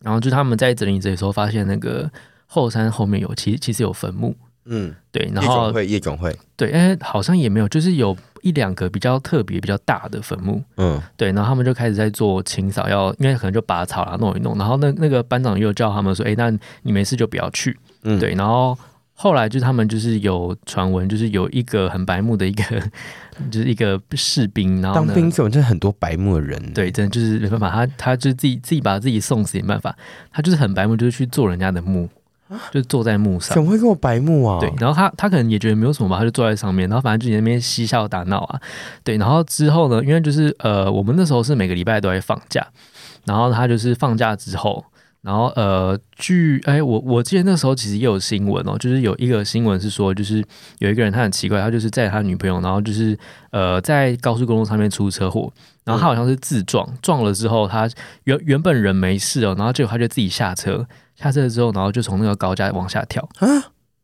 [0.00, 2.10] 然后就他们在整理的时候发现那个
[2.46, 4.36] 后山后面有其实其实有坟墓，
[4.66, 16.50] 嗯，对，然后夜总会，夜总会，对，哎，好像也没有，就是有一两个比较特别、比较大的坟墓，嗯，对，然后他们就开始在做清扫，要因为可能就拔草啊弄一弄，然后那那个班长又叫他们说，哎，那
[16.82, 18.18] 你没事就不要去，嗯。
[18.18, 18.76] 对，然后
[19.12, 22.64] 后来就是他们就是有传闻，就是有一个很白目的一个，
[23.50, 29.96] 就是一个士兵，然后，当兵这种真的很多白目的人，对，真的就是没办法，他他就是自己自己把自己送死也没办法，
[30.32, 32.08] 他就是很白目，就是去做人家的墓，
[32.72, 33.62] 就坐在木上怎。
[33.62, 34.58] 么会跟我白目啊？
[34.60, 38.60] 对，然后他他可能也觉得没有什么吧，他就坐在上面，然后反正就在那边嬉笑打闹啊，
[39.02, 42.66] 对，然后之后呢，因为就是呃，我们那时候是每个礼拜都会放假，
[43.24, 44.84] 然后他就是放假之后，
[45.22, 50.44] 然后呃，据哎，我我记得那时候其实也有新闻哦，就是有一个新闻是说，就是
[50.78, 53.18] 有一个人他很奇怪，他就是载他女朋友，然后就是
[53.50, 55.50] 呃在高速公路上面出车祸，
[55.84, 57.88] 然后他好像是自撞，撞了之后他
[58.24, 60.86] 原原本人没事哦，然后结果他就自己下车，
[61.24, 63.26] 下车之后，然后就从那个高架往下跳。
[63.38, 63.46] 啊？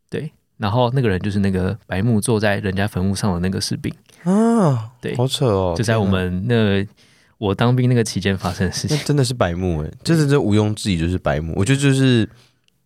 [0.08, 3.92] 对，然后那个人就是那个白木坐在人家坟墓上的那个士兵，
[4.24, 6.86] 啊，对好扯哦，就在我们那
[7.38, 8.98] 我当兵那个期间发生的事情。
[9.04, 12.28] 真的是白木哎，这是这毋庸置疑就是白木，我觉得就是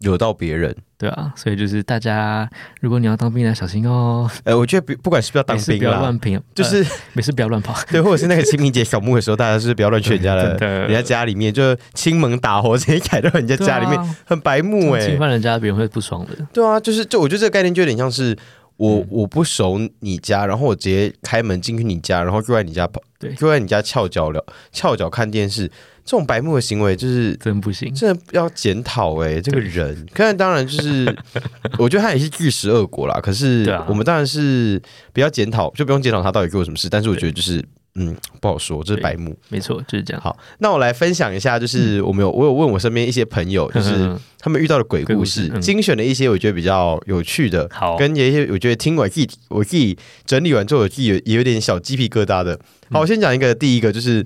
[0.01, 0.75] 惹到别人。
[0.97, 2.49] 对啊，所以就是大家，
[2.81, 7.75] 如果你要当兵的，小心哦，哎，我觉得不不管是不是要当兵啦不要乱，拼，就是、呃没事不要乱跑。
[7.91, 16.31] 对，或者是那个清明节扫墓的时候，大家就是不要乱去人家的 的人家家里面，就亲门打火直接踩到人家家里面，啊很白目哎、侵犯人家，别人会不爽的。
[16.55, 18.35] 对啊，就是就我觉得这个概念就有点像是
[18.77, 24.43] 我、嗯我不熟你家，然后我直接开门进去你家，然后就在你家跑，对就在你家翘脚了，
[24.73, 25.71] 翘脚看电视，
[26.05, 27.93] 这种白目的行为就是真不行。
[27.95, 30.07] 真的要检讨哎，这个人。
[30.13, 31.17] 可是当然就是，
[31.79, 33.19] 我觉得他也是巨石恶果啦。
[33.21, 34.81] 可是我们当然是
[35.13, 36.89] 不要检讨，就不用检讨他到底做了什么事。
[36.91, 39.35] 但是我觉得就是，嗯，不好说，这是白目。
[39.49, 40.21] 没错，就是这样。
[40.21, 49.97] 好，那我来分享一下，就是我们有我有问我身边一些朋友，就是嗯他们遇到的鬼故事精选了一些我觉得比较有趣的，好跟有一些我觉得听完自己我自己
[50.27, 52.61] 整理完之后，我自己有也有点小鸡皮疙瘩的。
[52.91, 54.25] 好，我先讲一个，第一个就是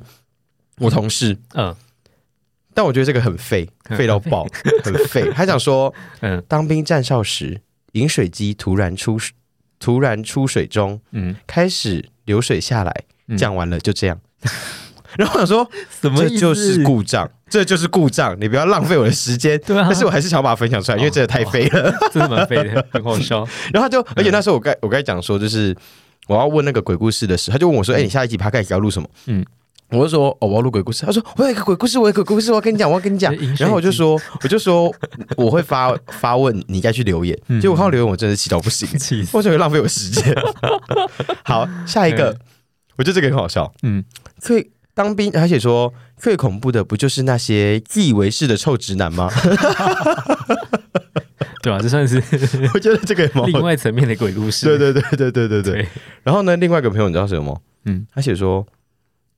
[0.79, 1.74] 我同事，嗯
[2.74, 4.47] 但我觉得这个很废，废到爆，
[4.85, 5.29] 很废。
[5.35, 7.61] 他想说，嗯当兵站哨时，
[7.93, 9.18] 饮水机突然出
[9.81, 14.20] 突然出水中，嗯，开始流水下来，嗯讲完了就这样。
[15.16, 15.68] 然后我想说，
[16.01, 19.59] 什么这就是故障，这就是故障，你不要浪费我的时间。
[19.66, 21.91] 对啊，但是我还是想把它分享出来，因为真的太废了。
[22.12, 23.39] 真的蛮废的， 很好笑。
[23.72, 25.74] 然后他就，而且那时候我该我该讲说，就是
[26.29, 29.47] 我要问那个鬼故事的时候，他就问我说：“哎、你下一集 p 开始要录什么？”嗯嗯，
[29.91, 34.93] 我就说：“哦，我要录鬼故事。”他说：“我有一个鬼故事，我有一个鬼故事，我要跟你讲，我要跟你讲这饮。”水然后我就说：“我就说
[35.36, 39.36] 我会发发问，你该去留言。”嗯结果我看到留言，我真的气到不行， 气死。
[39.36, 40.34] 为什么会浪费我时间？
[41.45, 42.36] 好，下一个，
[42.97, 43.72] 我觉得这个很好笑。
[43.82, 44.05] 嗯，
[44.39, 49.30] 最当兵，而且说最恐怖的不就是那些自以为是的臭直男吗？
[51.62, 52.22] 对啊，这算是
[52.74, 54.66] 我觉得这个另外层面的鬼故事。
[54.66, 55.72] 对对对对对对对。
[55.72, 55.89] 对，
[56.22, 57.59] 然后呢，另外一个朋友你知道什么吗？
[57.84, 58.64] 嗯，他写说，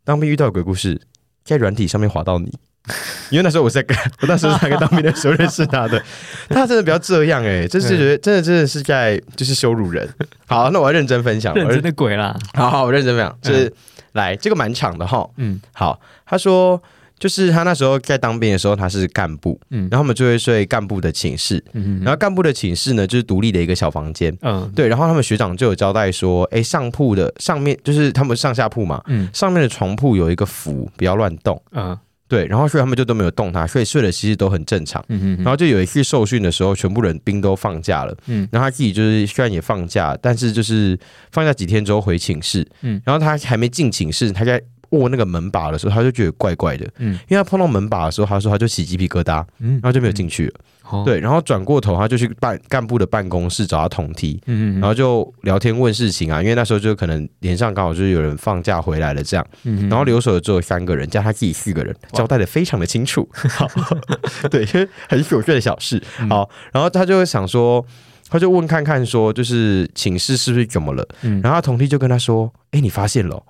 [0.04, 1.00] 当兵遇到鬼故事，
[1.44, 2.52] 在软体上面滑到你。
[3.30, 6.02] 因为那时候我在跟， 我那时候在跟当兵的时候认识他的，
[6.48, 10.08] 他真的不要这样哎、真是觉得真的真的是在就是羞辱人。
[10.46, 12.34] 好，那我要认真分享，我认真的鬼啦。
[12.54, 13.72] 好好，我认真分享，就是、
[14.12, 15.28] 来这个蛮长的哈。
[15.36, 16.82] 嗯好，他说
[17.20, 19.86] 就是他那时候在当兵的时候，他是干部，嗯。
[19.90, 24.36] 然后我们就会睡干部的寝室，嗯然后干部的寝室呢就是独立的一个小房间。
[24.40, 24.68] 嗯。
[24.74, 29.28] 对，然后他们学长就有交代说，哎，上铺的上面就是他们上下铺嘛，嗯。
[29.32, 31.62] 上面的床铺有一个符，不要乱动。
[31.72, 31.96] 嗯
[32.26, 35.04] 对，然后所以他们就都没有动它，所以睡的其实都很正常。
[35.08, 38.48] 嗯然后就有一次受训的时候，全部人兵都放假了，嗯。
[38.52, 40.96] 然后他自己就是虽然也放假，但是就是
[41.32, 43.02] 放假几天之后回寝室，嗯。
[43.04, 47.12] 然后他还没进寝室，他在握那个门把的时候，他就觉得怪怪的，嗯。
[47.28, 49.72] 因为他碰到门把的时候，他说他就起鸡皮疙瘩，嗯。
[49.74, 50.54] 然后就没有进去了。
[50.90, 51.02] 哦。
[51.04, 63.28] 对，然后转过头，他就去办干部的办公室找他同梯，嗯然后就聊天问事情啊，因为那时候就可能连上刚好就是有人放假回来了这样，嗯然后留守的只有三个人，加他自己四个人，交代的非常的清楚。
[63.32, 63.68] 好，
[64.50, 66.02] 对，因为很琐碎的小事。
[66.18, 66.28] 嗯。
[66.28, 67.84] 好，然后他就会想说，
[68.28, 71.06] 他就问看看说，就是寝室是不是怎么了？
[71.22, 71.40] 嗯。
[71.40, 73.42] 然后他同梯就跟他说，哎，你发现了哦。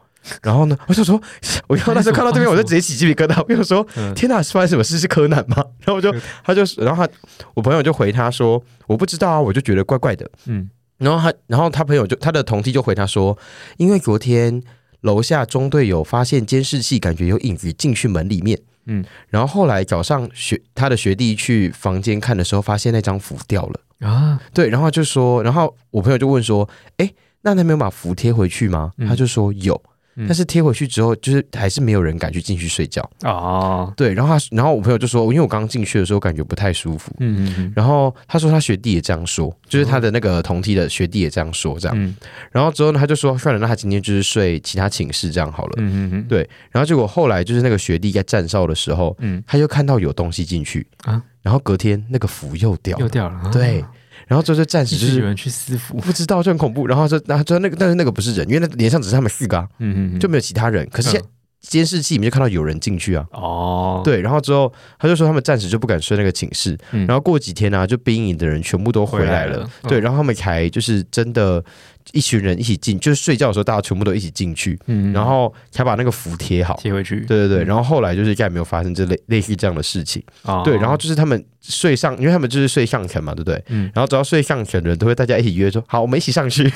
[0.43, 1.21] 然后呢，我就说，
[1.69, 3.43] 我刚那时候看到这边，我就直接起鸡皮疙瘩。
[3.49, 4.99] 我就说，嗯天哪，是发生什么事？
[4.99, 5.57] 是柯南吗？
[5.85, 6.13] 然后我就，
[6.45, 7.13] 他就，然后他，
[7.55, 10.31] 我朋友就回他说，我不知道啊，我就觉得怪怪的。
[10.47, 10.69] 嗯
[10.99, 13.37] 然后他，然后他朋友就他的同梯就回他说，
[13.79, 14.63] 因为昨天
[15.01, 18.61] 楼下中队有发现监视器，感觉有影子进去门里面。
[18.85, 23.81] 嗯，然后后来早上学他的学弟去房间看的时候，发现那张符掉了。
[24.07, 26.69] 啊对，然后他就说，然后我朋友就问说，
[26.99, 27.11] 哎，
[27.43, 28.93] 那他没有把符贴回去吗？
[28.99, 29.75] 嗯他就说有。
[29.75, 29.89] 嗯
[30.27, 33.09] 但是贴回去之后，就是还是没有人敢去进去睡觉。
[33.23, 37.13] 哦对，然后他，然后我朋友就说，因为我刚进去的时候感觉不太舒服。
[37.21, 41.97] 嗯嗯然后他说他学弟也这样说，就是他的那个同梯的学弟也这样说，这样。
[41.99, 42.15] 嗯
[42.51, 45.75] 然后之后呢，他就说算了，那他今天就是睡其他寝室这样好了。
[45.79, 53.51] 嗯嗯对，然后结果后来就是那个学弟在站哨的时候，嗯他就看到有东西进去啊然后隔天那个符又掉了，又掉了。
[53.51, 53.83] 对，
[54.31, 55.97] 然后就暂时就就是是有人去私服。
[55.97, 61.21] 不知道就很恐怖，然后就然后就那个但是那个不是人，因为那脸上只是他们四个、啊，嗯嗯就没有其他人，可是
[61.61, 63.27] 监视器里面就看到有人进去啊。
[63.33, 64.03] 哦。
[64.05, 67.05] 对，然后之后他就说他们暂时就不敢睡那个寝室，嗯。
[67.09, 69.71] 然后过几天呢、啊，就兵营的人全部都回来了，来了。
[69.83, 70.03] 对，嗯。
[70.03, 71.65] 然后他们才就是真的，
[72.13, 76.77] 一群人一起进，就是睡觉的时候大家全部都一起进去，嗯然后才把那个符贴好。
[76.81, 77.21] 贴回去。
[77.27, 80.23] 对对对，嗯然后后来就是再也没有发生这类类似这样的事情。
[80.43, 83.63] 哦对，然后就是他们睡上，因为他们就是睡上层嘛，对不对？
[83.69, 86.65] 嗯然后只要睡上层的人都会大家一起约说，好，我们一起上去。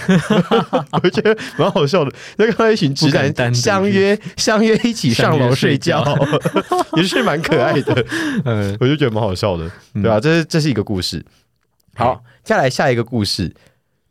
[1.02, 6.04] 我觉得蛮好笑的，那看到一群直男相约相约一起上楼睡觉，
[6.96, 8.04] 也是蛮可爱的。
[8.44, 11.24] 嗯我就觉得蛮好笑的，嗯对吧、这是这是一个故事。
[11.96, 13.52] 好，再来下一个故事。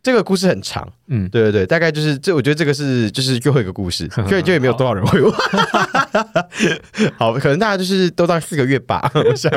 [0.03, 1.29] 这个故事很长，嗯。
[1.29, 5.33] 对对对，大概就是这，我觉得这个是就是最后一个故事， 所以就也没有多少人回我。
[7.17, 9.49] 好，可能大家就是都到四个月吧， 我想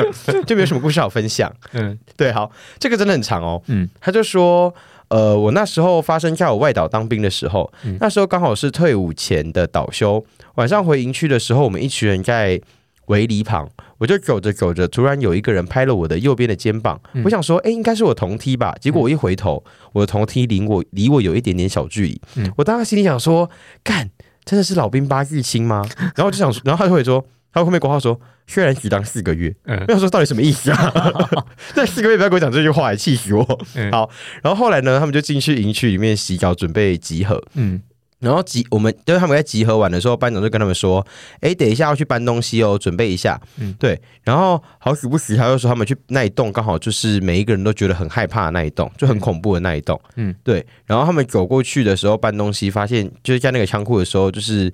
[0.45, 1.53] 就没有什么故事好分享。
[1.73, 1.99] 嗯。
[2.15, 3.61] 对，好，这个真的很长哦。
[3.67, 3.87] 嗯。
[3.99, 4.73] 他就说，
[5.09, 7.97] 呃，我那时候发生在我外岛当兵的时候，嗯。
[7.99, 10.25] 那时候刚好是退伍前的倒休，
[10.55, 12.61] 晚上回营区的时候，我们一群人在
[13.07, 23.49] 围篱旁，我就走着走着，突然有一个人拍了我的右边的肩膀，嗯我想说，哎，应该是我同梯吧，结果我一回头，我的同梯离我离我有一点点小距离，嗯我当时心里想说，
[23.83, 24.09] 干，
[24.45, 25.83] 真的是老兵八字亲吗？
[26.15, 27.25] 然后我就想，然后他就会说。
[27.49, 30.93] 他后面挂号说虽然只当四个月，嗯我想说到底什么意思啊？
[31.75, 33.65] 那四个月不要跟我讲这句话，气死我！
[33.73, 34.07] 嗯好，
[34.43, 37.41] 然后后来呢，他们就进去营区里面洗澡，准备集合。
[37.55, 37.81] 嗯
[38.19, 41.05] 然后集我们就是他们在集合完的时候，班长就跟他们说
[41.41, 43.99] ：“哎，等一下要去搬东西哦，准备一下。”嗯嗯，对。
[44.23, 49.99] 然后好死不死，他又说他们去那一栋，刚好就是每一个人都觉得很害怕的那一栋，就很恐怖的那一栋。
[50.15, 50.65] 嗯嗯，对。
[50.85, 54.73] 然后他们走过去的时候搬东西，发现就是在那个仓库的时候，就是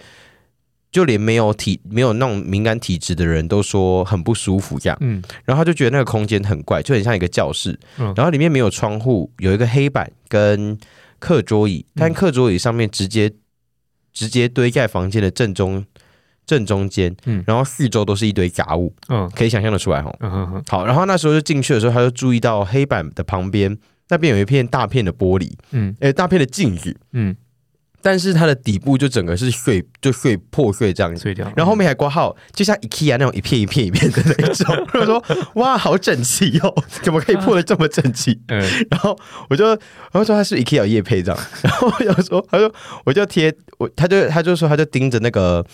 [0.90, 4.98] 就连没有体没有那种敏感体质的人都说很不舒服这样。
[5.02, 10.78] 嗯然后他就觉得那个空间很怪，就很像一个教室，嗯然后里面没有窗户，有一个黑板跟
[11.24, 13.32] 课桌椅，但课桌椅上面直接
[14.12, 15.86] 直接堆在房间的正中
[16.46, 17.42] 正中间，嗯。
[17.48, 19.32] 然后四周都是一堆杂物，嗯。
[19.34, 20.14] 可以想象的出来哦。
[20.20, 23.78] 嗯哼哼好，然后那时候就进去的时候，他就注意到黑板的旁边
[24.10, 25.96] 那边有一片大片的玻璃，嗯。
[26.02, 27.34] 诶，大片的镜子，嗯，
[28.04, 31.22] 但是它的底部就整个是碎，就碎破碎这样子。
[31.22, 31.50] 碎掉。
[31.56, 34.76] 然后后面还挂号，就像 IKEA 那种一片一片一片的那一种。
[35.00, 35.24] 我说
[35.56, 38.38] 哇，好整齐哦，怎么可以破的这么整齐？
[38.50, 39.18] 嗯然后
[39.50, 39.80] 我就，然
[40.12, 42.70] 后说他是 IKEA 叶配这样，然后我就说，他说
[43.06, 45.66] 我就贴我，他就他就说他就盯着那个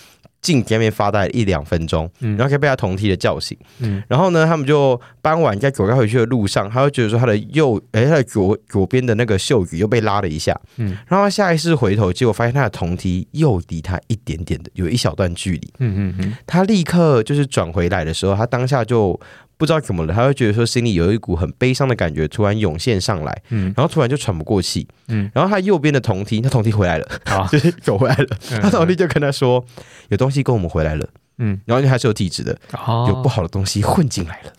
[0.42, 2.38] 镜子那边发呆一两分钟，嗯。
[2.38, 3.58] 然后可以被他同梯的叫醒。
[3.80, 4.02] 嗯。
[4.08, 10.98] 然后呢，他们就搬完在走要回去的路上，他会觉得说他的右，哎，他的左左边的那个袖子又被拉了一下，嗯。
[11.08, 15.74] 然后他下意识回头，结果发现他的同梯又离他一点点的有一小段距离。
[15.80, 16.34] 嗯嗯嗯。
[16.48, 19.20] 他立刻就是转回来的时候，他当下就
[19.60, 23.66] 不知道怎么了，他会觉得说心里有一股很悲伤的感觉突然涌现上来，嗯。
[23.76, 28.62] 然后突然就喘不过气，嗯，然后他右边的同梯，他同梯回来了，啊， 就是走回来了， 嗯。
[28.62, 29.64] 他同梯就跟他说
[30.08, 31.06] 有东西跟我们回来了，
[31.40, 31.60] 嗯。
[31.66, 33.06] 然后因为他是有体质的，哦。
[33.10, 34.54] 有不好的东西混进来了，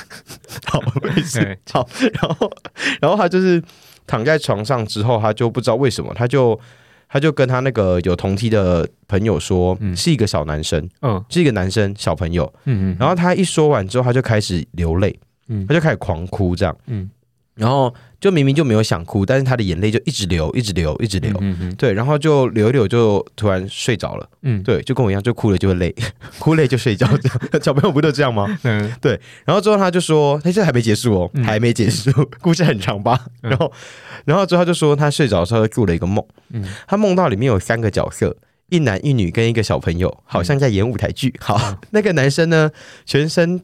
[0.64, 1.86] 好，没事，好，
[2.22, 2.50] 然后
[3.02, 3.62] 然后他就是
[4.06, 6.58] 躺在床上之后，他就不知道为什么，他就
[7.12, 9.94] 他就跟他那个有同梯的朋友说，嗯。
[9.96, 11.22] 是一个小男生，嗯。
[11.28, 12.50] 是一个男生小朋友。
[12.64, 15.66] 嗯嗯，然后他一说完之后，他就开始流泪，嗯。
[15.66, 16.76] 他就开始狂哭，这样。
[16.86, 17.10] 嗯
[17.60, 21.30] 然后就明明就没有想哭，但是他的眼泪就一直流，一直流，一直流。
[21.42, 24.26] 嗯嗯对，然后就流一流，就突然睡着了。
[24.40, 24.62] 嗯。
[24.62, 25.94] 对，就跟我一样，就哭了就会累，
[26.40, 28.46] 哭累就睡觉，这样小朋友不都这样吗？
[28.64, 28.90] 嗯。
[29.00, 31.44] 对然后之后他就说，他这还没结束哦，嗯。
[31.44, 33.26] 还没结束， 故事很长吧？
[33.42, 33.50] 嗯。
[33.50, 33.70] 然后，
[34.24, 36.64] 然后之后他就说，他睡着的时候做了一个梦，嗯。
[36.86, 38.34] 他梦到里面有三个角色，
[38.70, 41.34] 一男一女跟一个小朋友，好像在演舞台剧。
[41.40, 41.78] 好，嗯。
[41.90, 42.70] 那个男生呢，
[43.04, 43.62] 全身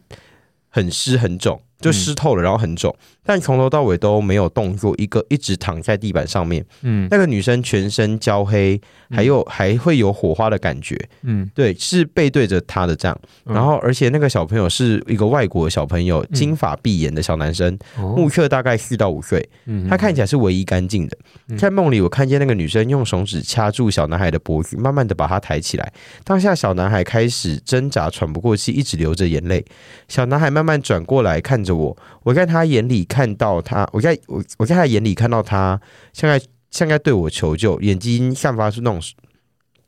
[0.69, 6.65] 很湿很肿，就湿透了，然后很肿，但从头到尾都没有动作，一个一直躺在地板上面。
[6.83, 13.19] 嗯那个女生全身焦黑，还有还会有火花的感觉，嗯，对，是背对着他的这样。
[13.45, 21.17] 嗯然后，而且那个小朋友是一个外国小朋友，金发碧眼的小男生，目哦，测大概四到五岁，嗯他看起来是唯一干净的。
[21.49, 25.93] 嗯在梦里，我看见那个女生用手指掐住小男孩的脖子，慢慢的把他抬起来。
[26.25, 29.65] 当下，小男孩开始挣扎，喘不过气，一直流着眼泪。
[30.09, 35.79] 小男孩慢慢转过来看着我，我在他眼里看到他，我在我我在他眼里看到他
[36.13, 36.41] 像在
[36.71, 39.03] 像在对我求救，眼睛散发出那种。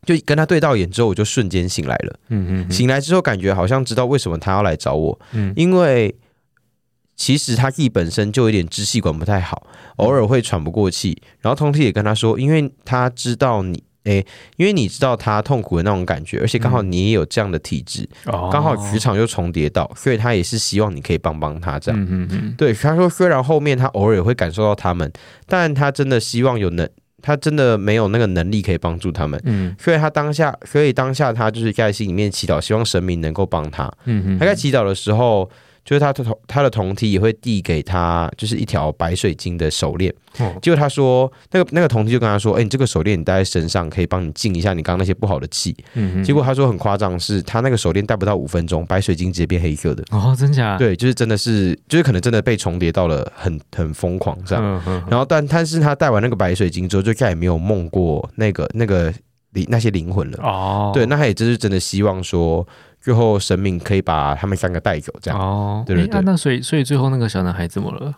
[0.07, 2.19] 就跟他对到眼之后，我就瞬间醒来了。
[2.29, 6.15] 嗯嗯醒来之后，感觉好像知道为什么他要来找我，嗯因为
[7.17, 9.67] 其实他自己本身就有点支气管不太好，
[9.97, 11.21] 偶尔会喘不过气。
[11.41, 22.01] 然后通体也跟他说，因为他知道你，诶，因为你知道他痛苦的那种感觉，而且刚好你也有这样的体质，哦刚好职场又重叠到，所以他也是希望你可以帮帮他这样。
[22.01, 25.13] 嗯嗯嗯对，他说虽然后面他偶尔也会感受到他们，
[25.47, 26.89] 但他真的希望有能，
[27.21, 29.39] 他真的没有那个能力可以帮助他们。
[29.45, 33.85] 嗯所以他当下，所以当下他就是在心里面祈祷，希望神明能够帮他。
[34.05, 35.49] 嗯嗯，他在祈祷的时候，
[35.89, 40.15] 就是他的同他的同梯也会递给他，就是一条白水晶的手链。
[40.39, 45.75] 哦结果他说，那个那个同梯就跟他说：“哎、你这个手链你戴在身上，可以帮你静一下你刚刚那些不好的气。
[46.23, 50.05] 结果他说很夸张，是他那个手链戴不到五分钟，白水晶直接变黑色的。
[50.11, 54.63] 哦，真假？，对，就是真的是，就是可能真的被重叠到了很很疯狂这样。
[54.63, 59.11] 嗯嗯，然后但但是他戴完那个白水晶之后，就再也没有梦过那个那个
[59.53, 60.39] 灵那些灵魂了。
[60.43, 62.67] 哦，对，那他也就是真的希望说，
[63.01, 68.13] 最后神明可以把他们三个带走，这样、哦，对对对那所以所以最后那个小男孩怎么了？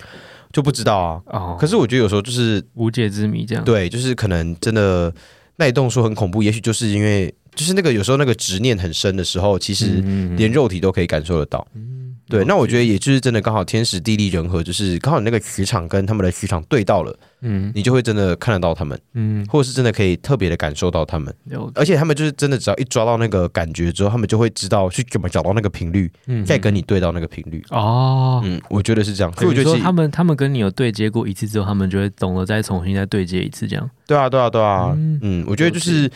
[0.52, 1.22] 就不知道啊。
[1.26, 3.62] 哦，可是我觉得有时候就是无解之谜这样。
[3.64, 5.12] 对，就是可能真的
[5.56, 10.02] 那一栋说很恐怖，也许就是因为就是那个有时候那个执念很深的时候，其实
[10.36, 11.66] 连肉体都可以感受得到。
[11.74, 17.72] 嗯对，那我觉得得，也就是真的刚好天时地利人和，就是刚好你那个磁场跟他们的磁场对到了，嗯。
[17.74, 21.34] 你就会真的看得到他们，嗯，或者是真的可以特别的感受到他们。
[21.74, 27.62] 而且他们就是真的，只要一抓到那个感觉之后，他们就会知道去怎么找到那个频率，嗯再跟你对到那个频率。
[27.70, 28.40] 哦。
[28.44, 33.90] 嗯，我觉得是这样，所以我觉得他们他们跟你有对接过一次之后，他们就会懂得再重新再对接一次，这样。
[34.06, 35.18] 对啊，对啊，对啊，嗯。
[35.22, 36.10] 嗯我觉得就是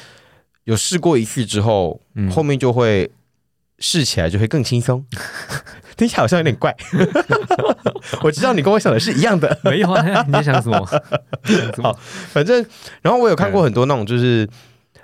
[0.64, 2.30] 有试过一次之后，嗯。
[2.30, 3.10] 后面就会
[3.78, 5.04] 试起来就会更轻松。
[5.96, 6.74] 听起来好像有点怪，
[8.22, 9.56] 我知道你跟我想的是一样的。
[9.62, 10.84] 没有啊，你在想什么？
[11.80, 11.96] 好，
[12.32, 12.64] 反正
[13.00, 14.48] 然后我有看过很多那种，就是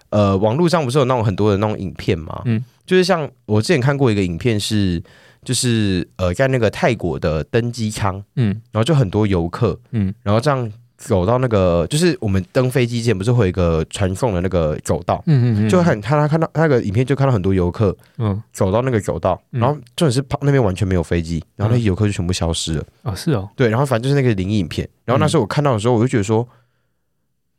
[0.09, 5.01] 呃，网络上不是有那种很多的那种影片嘛，嗯，就是像我之前看过一个影片是，
[5.45, 10.71] 就是呃，在那个泰国的登机舱，嗯，然后就很多游客，嗯，然后这样。
[11.01, 22.85] 走到那个，就是我们登飞机前不是会有一个传送的那个走道，嗯嗯嗯，就很他他看到那个影片，就看到很多游客，嗯，走到那个走道，然后重点是旁那边完全没有飞机，然后那些游客就全部消失了。
[23.03, 26.47] 哦，是哦，对，然后反正就是那个灵异影片，然后那时候我看到的时候，我就觉得说，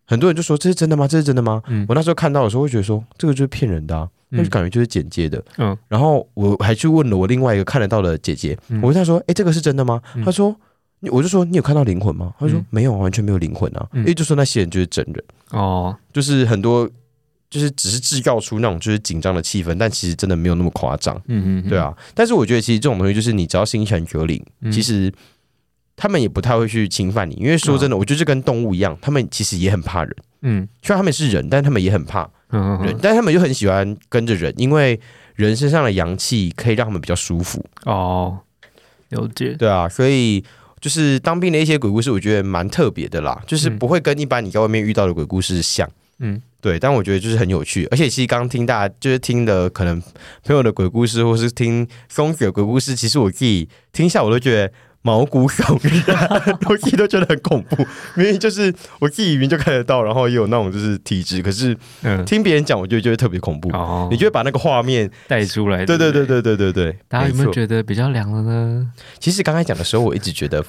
[0.05, 1.07] 很多人就说这是真的吗？
[1.07, 1.63] 这是真的吗？
[1.65, 9.99] 嗯，我那时候看到的时候，会觉得说这个就是骗人的，那就感觉就是剪接的，嗯，然后我还去问了我另外一个看得到的姐姐，我问她说，哎，这个是真的吗？
[10.23, 10.55] 她说。
[11.10, 12.34] 我就说你有看到灵魂吗？
[12.38, 13.88] 他说没有，完全没有灵魂啊。
[13.93, 16.88] 因为就说那些人就是真人哦，就是很多
[17.49, 21.20] 就是只是制造出那种就是紧张的气氛，但其实真的没有那么夸张。
[21.26, 21.91] 嗯嗯，对啊。
[22.14, 25.12] 但是我觉得其实这种东西就是你只要心诚则灵，其实
[25.95, 27.34] 他们也不太会去侵犯你。
[27.34, 30.16] 因为说真的，我觉得跟动物一样，他们其实也很怕人。
[30.43, 34.99] 嗯，虽然他们是人，但他们也很怕人，但他们又很喜欢跟着人，因为
[35.34, 37.66] 人身上的阳气可以让他们比较舒服。
[37.86, 38.39] 哦，
[39.10, 39.56] 了解。
[39.58, 40.43] 对啊，所以。
[40.82, 50.01] 就是当兵的一些鬼故事，我觉得蛮特别的啦，就是不会跟一般你在外面遇到的鬼故事像，嗯，对，但我觉得就是很有趣，而且其实刚听大家就是听的可能
[50.43, 54.73] 朋友的鬼故事，或是听松子的鬼故事，其实我自己听一下，我都觉得。
[55.04, 56.30] 毛骨悚然，
[56.70, 57.76] 我自己都觉得很恐怖。
[58.16, 61.76] 明明就是我自己明明就看得到，然后也有那种就是体质，可是
[62.26, 63.70] 听别人讲，我就觉得特别恐怖。
[63.70, 65.86] 哦，你就会把那个画面带出来。
[65.86, 66.95] 对对对对对对对。
[67.08, 68.91] 大家有没有觉得比较凉了呢？
[69.20, 70.64] 其实刚才讲的时候，我一直觉得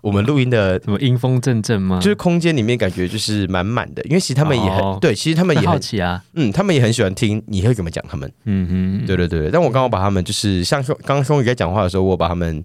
[0.00, 1.98] 我们录音的什么阴风阵阵吗？
[2.00, 6.22] 就是空间里面感觉就是满满的，因为其实他们也很对，其实他们也好奇啊。
[6.32, 8.32] 嗯，他们也很喜欢听你会怎么讲他们。
[8.46, 9.50] 嗯哼，对对对。
[9.50, 12.64] 但我刚刚把他们就是像说刚刚松宇在讲话的时候，我把他们。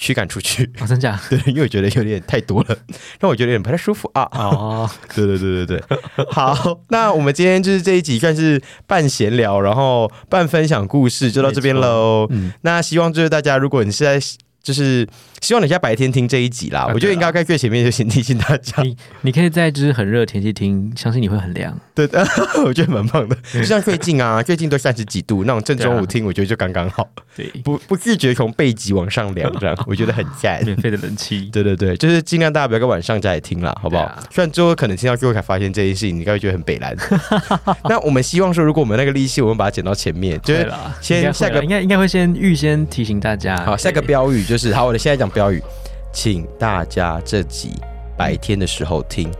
[0.00, 1.20] 驱赶出去，真假？
[1.28, 2.76] 对，因为我觉得有点太多了，
[3.20, 4.22] 让我觉得有点不太舒服啊。
[4.32, 5.98] 哦， 对对对对对，
[6.30, 12.26] 好，那我们今天就是这一集算是半闲聊，然后半分享故事，就到这边喽。
[12.30, 14.18] 嗯，那希望就是大家，如果你是在。
[14.62, 15.06] 就是
[15.40, 21.74] 希望你在白天听这一集啦，我觉得应该在最前面就先提醒大家，你你可以在就是很热的天气听，相信你会很凉。
[21.94, 22.06] 对，
[22.64, 23.36] 我觉得蛮棒的。
[23.52, 27.08] 就像最近啊， 最近都三十几度，那种正中午听，我觉得就刚刚好。
[27.34, 30.62] 对，不不自觉从背脊往上凉，这样 我觉得很赞。
[30.64, 31.48] 免费的冷气。
[31.50, 34.14] 对对对，就是尽量大家不要在晚上再来听啦，好不好？
[34.30, 36.94] 虽然最后可能听到最后才发现这件事情，你应该会觉得很北蓝。
[37.84, 43.56] 那我们希望说，如果我们那个利息，我们把它剪到前面，就是先下个应该应该会先预先提醒大家。
[43.64, 44.44] 好，下个标语。
[44.50, 45.62] 就是好，我的现在讲标语，
[46.12, 47.80] 请大家这集
[48.16, 49.30] 白天的时候听。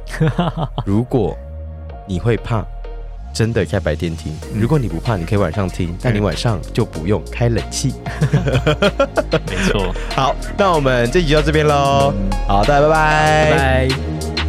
[0.87, 1.37] 如果
[2.07, 2.65] 你会怕，
[3.35, 7.93] 真的开白天听；如果你不怕，你可以晚上听，但你晚上就不用开冷气。
[9.51, 9.93] 没错。
[10.15, 12.15] 好，那我们这集就到这边喽。
[12.47, 14.39] 好，大家拜拜，拜拜。